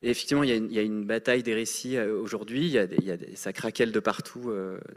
[0.00, 2.76] effectivement, il y, a une, bataille des récits euh, aujourd'hui.
[3.34, 4.50] Ça craquelle de partout,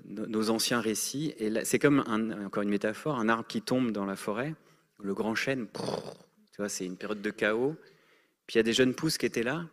[0.05, 1.33] nos, anciens récits.
[1.39, 2.03] Et c'est comme,
[2.45, 4.55] encore une métaphore, un arbre qui tombe dans la forêt,
[5.03, 5.67] le grand chêne,
[6.69, 7.75] c'est une période de chaos.
[8.47, 9.65] Puis il y a des jeunes pousses qui étaient là,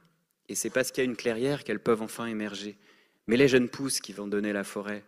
[0.49, 2.77] et c'est parce qu'il y a une clairière qu'elles peuvent enfin émerger.
[3.29, 5.05] Mais les jeunes pousses qui vont donner la forêt,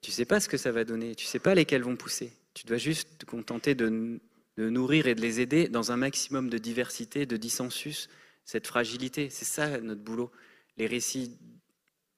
[0.00, 2.32] tu sais pas ce que ça va donner, tu sais pas lesquelles vont pousser.
[2.54, 4.20] Tu dois juste te contenter de,
[4.56, 8.08] nourrir et de les aider dans un maximum de diversité, de dissensus,
[8.44, 9.28] cette fragilité.
[9.30, 10.30] C'est ça notre boulot.
[10.78, 11.36] Les récits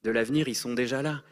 [0.05, 1.25] de l'avenir, ils sont déjà là.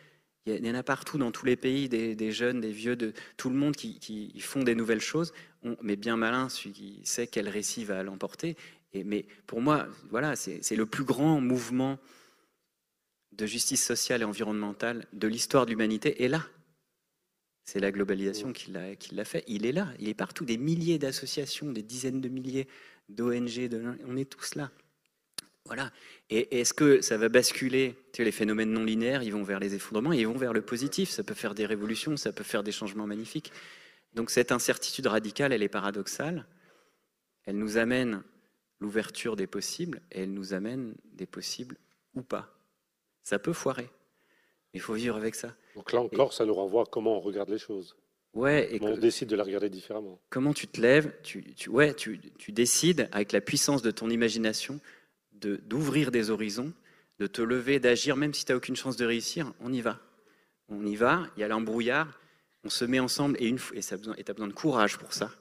[0.46, 3.50] Il y en a partout dans tous les pays, des, jeunes, des vieux, de tout
[3.50, 5.32] le monde qui, font des nouvelles choses.
[5.82, 8.56] mais bien malin celui qui sait quel récit va l'emporter.
[8.94, 11.98] mais pour moi, voilà, c'est le plus grand mouvement
[13.36, 16.46] de justice sociale et environnementale de l'histoire de l'humanité est là.
[17.64, 19.44] C'est la globalisation qui l'a fait.
[19.48, 20.44] Il est là, il est partout.
[20.44, 22.68] Des milliers d'associations, des dizaines de milliers
[23.08, 23.70] d'ONG,
[24.06, 24.70] on est tous là.
[25.64, 25.90] Voilà.
[26.30, 29.74] Et est-ce que ça va basculer tu Les phénomènes non linéaires, ils vont vers les
[29.74, 31.10] effondrements, ils vont vers le positif.
[31.10, 33.52] Ça peut faire des révolutions, ça peut faire des changements magnifiques.
[34.14, 36.46] Donc cette incertitude radicale, elle est paradoxale.
[37.44, 38.22] Elle nous amène
[38.78, 41.76] l'ouverture des possibles et elle nous amène des possibles
[42.14, 42.55] ou pas.
[43.26, 43.90] Ça peut foirer.
[44.72, 45.52] Il faut vivre avec ça.
[45.74, 47.96] Donc là encore, ça nous renvoie à comment on regarde les choses.
[48.34, 50.20] Ouais, et on décide de la regarder différemment.
[50.30, 54.78] Comment tu te lèves tu, ouais, tu, tu décides avec la puissance de ton imagination
[55.32, 56.72] d'ouvrir des horizons,
[57.18, 59.98] de te lever, d'agir, même si tu n'as aucune chance de réussir, on y va.
[60.68, 62.20] On y va, il y a l'embrouillard,
[62.62, 65.32] on se met ensemble et, une, et tu as besoin de courage pour ça.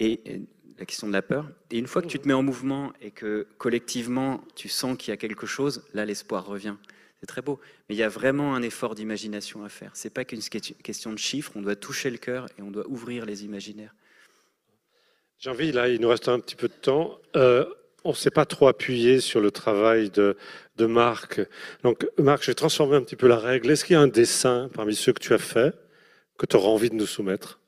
[0.00, 0.42] Et,
[0.78, 1.48] la question de la peur.
[1.70, 5.10] Et une fois que tu te mets en mouvement et que collectivement tu sens qu'il
[5.10, 6.76] y a quelque chose, là l'espoir revient.
[7.20, 7.58] C'est très beau.
[7.88, 9.96] Mais il y a vraiment un effort d'imagination à faire.
[9.96, 12.86] Ce n'est pas qu'une question de chiffres, on doit toucher le cœur et on doit
[12.88, 13.94] ouvrir les imaginaires.
[15.38, 17.18] J'ai envie, là, il nous reste un petit peu de temps.
[17.36, 17.66] Euh,
[18.04, 20.36] on ne s'est pas trop appuyé sur le travail de,
[20.78, 21.40] Marc.
[21.82, 23.70] Donc, Marc, je vais transformer un petit peu la règle.
[23.70, 25.74] Est-ce qu'il y a un dessin parmi ceux que tu as fait
[26.38, 27.58] que tu auras envie de nous soumettre?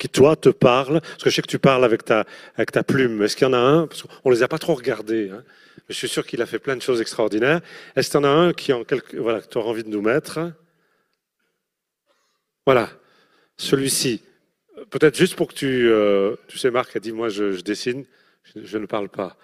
[0.00, 2.24] Qui, toi, te parle Parce que je sais que tu parles avec ta,
[2.56, 3.22] avec ta plume.
[3.22, 5.30] Est-ce qu'il y en a un Parce qu'on ne les a pas trop regardés.
[5.30, 5.44] Hein.
[5.76, 7.60] Mais je suis sûr qu'il a fait plein de choses extraordinaires.
[7.94, 8.82] Est-ce qu'il y en a un qui, en
[9.18, 10.52] voilà, que tu auras envie de nous mettre?
[12.64, 12.88] Voilà,
[13.58, 14.22] celui-ci.
[14.88, 15.90] Peut-être juste pour que tu...
[15.90, 18.06] Euh, tu sais, Marc a dit, moi, je dessine.
[18.56, 19.36] Je, ne parle pas.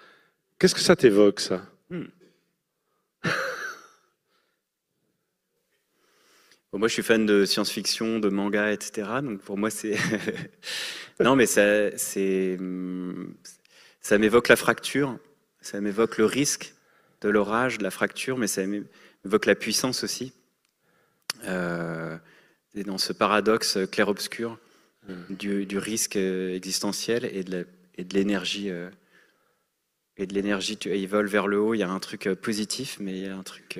[0.59, 1.61] Qu'est-ce que ça t'évoque, ça?
[1.89, 2.05] Hmm.
[6.77, 9.09] Moi, je suis fan de science-fiction, de manga, etc.
[9.23, 9.95] Donc, pour moi, c'est.
[11.19, 12.57] non, mais ça, c'est,
[14.01, 15.17] ça m'évoque la fracture,
[15.61, 16.73] ça m'évoque le risque
[17.21, 20.33] de l'orage, de la fracture, mais ça m'évoque la puissance aussi.
[21.45, 22.17] Euh,
[22.75, 24.59] et dans ce paradoxe clair-obscur
[25.07, 25.13] hmm.
[25.29, 27.65] du, du, risque existentiel et de
[28.13, 28.71] l'énergie.
[30.19, 30.77] Euh, et de l'énergie.
[30.85, 31.73] Ils volent vers le haut.
[31.73, 33.79] Il y a un truc positif, mais il y a un truc.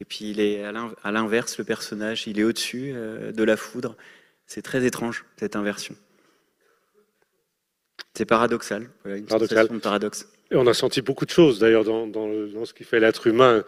[0.00, 2.26] Et puis il est à l'inverse, le personnage.
[2.26, 3.96] Il est au-dessus de la foudre.
[4.46, 5.96] C'est très étrange cette inversion.
[8.16, 8.88] C'est paradoxal.
[9.02, 9.68] Voilà, une paradoxal.
[9.68, 10.28] de paradoxe.
[10.50, 13.64] Et on a senti beaucoup de choses d'ailleurs dans, dans, ce qui fait l'être humain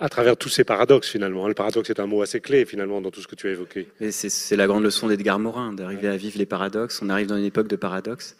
[0.00, 1.46] à travers tous ces paradoxes finalement.
[1.46, 3.88] Le paradoxe est un mot assez clé finalement dans tout ce que tu as évoqué.
[4.10, 7.02] C'est la grande leçon d'Edgar Morin, d'arriver à vivre les paradoxes.
[7.02, 8.36] On arrive dans une époque de paradoxes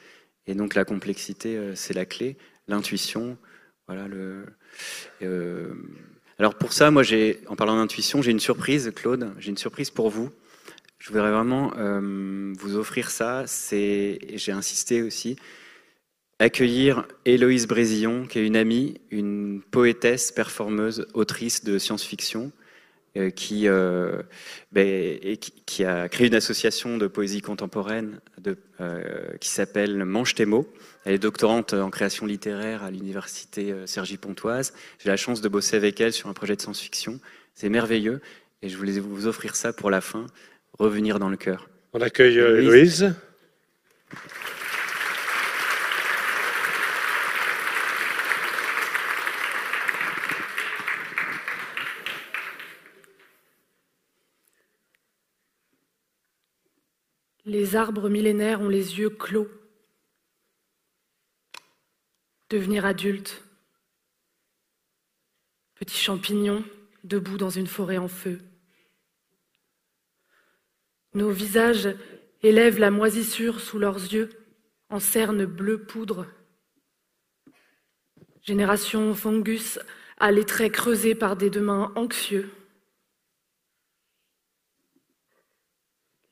[0.47, 2.37] et donc la complexité, euh, c'est la clé,
[2.69, 3.37] l'intuition.
[3.87, 4.47] Voilà le.
[5.23, 5.75] Euh,
[6.39, 7.03] alors pour ça, moi,
[7.47, 9.33] en parlant d'intuition, j'ai une surprise, Claude.
[9.39, 10.31] J'ai une surprise pour vous.
[10.99, 13.45] Je voudrais vraiment euh, vous offrir ça.
[13.47, 15.37] C'est, j'ai insisté aussi,
[16.39, 22.53] accueillir Héloïse Brésillon, qui est une amie, une poétesse, performeuse, autrice de science-fiction,
[23.35, 24.23] qui, euh,
[24.73, 25.19] ben,
[25.67, 28.57] qui, a créé une association de poésie contemporaine de,
[29.41, 30.67] qui s'appelle Mange tes mots.
[31.05, 34.73] Elle est doctorante en création littéraire à l'université Sergi Pontoise.
[34.99, 37.21] J'ai la chance de bosser avec elle sur un projet de science-fiction.
[37.55, 38.21] C'est merveilleux
[38.63, 40.27] et je voulais vous offrir ça pour la fin
[40.79, 41.69] revenir dans le cœur.
[41.93, 43.15] On accueille euh, Louise.
[57.59, 59.49] Les arbres millénaires ont les yeux clos.
[62.51, 63.43] Devenir adulte.
[65.75, 66.63] Petit champignon
[67.03, 68.43] debout dans une forêt en feu.
[71.15, 71.97] Nos visages
[72.43, 74.29] élèvent la moisissure sous leurs yeux
[74.91, 76.27] en cernes bleu poudre.
[78.43, 79.79] Génération fungus
[80.19, 82.51] a les traits creusés par des deux mains anxieux.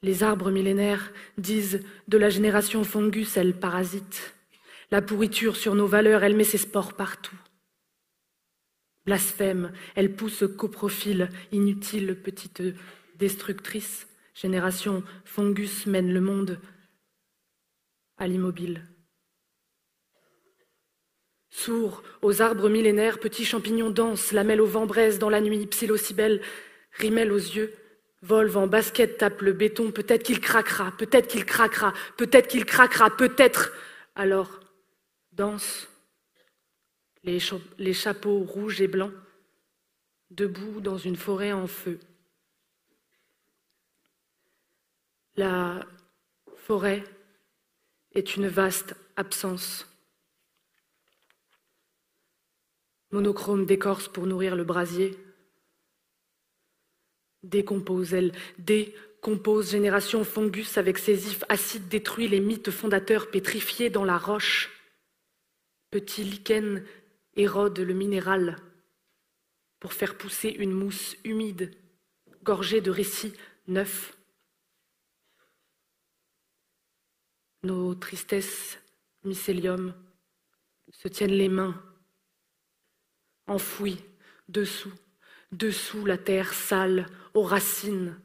[0.05, 4.34] Les arbres millénaires disent de la génération fungus, elle parasite.
[4.90, 7.38] La pourriture sur nos valeurs, elle met ses spores partout.
[9.07, 12.62] Blasphème, elle pousse coprofile, inutile petite
[13.16, 14.07] destructrice.
[14.34, 16.61] Génération Fungus mène le monde
[18.18, 18.84] à l'immobile.
[21.48, 26.42] Sourd aux arbres millénaires, petits champignons dansent, lamelles au vent braise dans la nuit, psilocybelle,
[26.92, 27.72] rimel aux yeux,
[28.25, 33.11] volve en basket, tape le béton, peut-être qu'il craquera, peut-être qu'il craquera, peut-être qu'il craquera,
[33.11, 33.72] peut-être.
[34.14, 34.61] Alors,
[35.33, 35.89] danse,
[37.22, 37.39] les,
[37.79, 39.12] les chapeaux rouges et blancs,
[40.31, 42.01] debout dans une forêt en feu.
[45.37, 45.85] La
[46.57, 47.05] forêt
[48.14, 49.87] est une vaste absence.
[53.11, 55.16] Monochrome d'écorce pour nourrir le brasier.
[57.45, 64.05] Décompose, elle décompose, génération fungus avec ses ifs acides détruit les mythes fondateurs pétrifiés dans
[64.05, 64.70] la roche.
[65.90, 66.82] Petit lichen
[67.36, 68.57] érode le minéral
[69.78, 71.76] pour faire pousser une mousse humide,
[72.42, 73.34] gorgée de récits
[73.68, 74.16] neufs.
[77.62, 78.78] Nos tristesses,
[79.22, 79.95] mycélium,
[80.90, 81.82] se tiennent les mains,
[83.47, 84.03] enfouies
[84.49, 84.92] dessous,
[85.57, 88.18] dessous la terre sale, aux racines.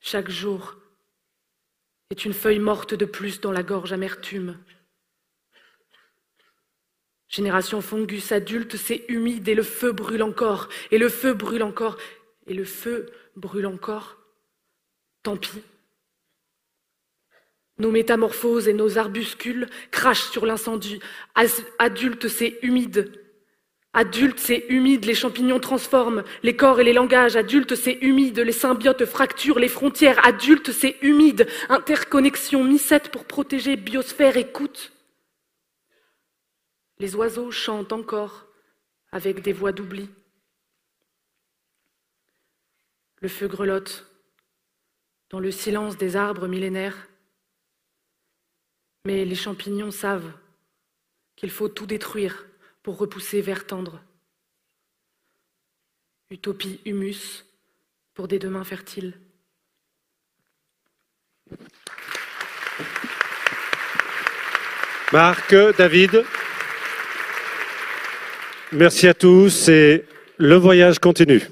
[0.00, 0.76] Chaque jour
[2.10, 4.58] est une feuille morte de plus dans la gorge amertume.
[7.28, 11.96] Génération fungus adulte, c'est humide et le feu brûle encore, et le feu brûle encore,
[12.46, 14.16] et le feu brûle encore.
[15.22, 15.62] Tant pis.
[17.78, 21.00] Nos métamorphoses et nos arbuscules crachent sur l'incendie.
[21.78, 23.25] Adulte, c'est humide.
[23.96, 27.34] Adulte, c'est humide, les champignons transforment les corps et les langages.
[27.34, 30.22] Adulte, c'est humide, les symbiotes fracturent les frontières.
[30.22, 34.92] Adulte, c'est humide, interconnexion mycète pour protéger biosphère, écoute.
[36.98, 38.44] Les oiseaux chantent encore
[39.12, 40.10] avec des voix d'oubli.
[43.22, 44.10] Le feu grelotte
[45.30, 47.08] dans le silence des arbres millénaires.
[49.06, 50.34] Mais les champignons savent
[51.34, 52.44] qu'il faut tout détruire
[52.86, 54.00] pour repousser vers tendre.
[56.30, 57.44] Utopie humus
[58.14, 59.14] pour des demains fertiles.
[65.12, 66.24] Marc, David,
[68.70, 70.04] merci à tous et
[70.36, 71.42] le voyage continue.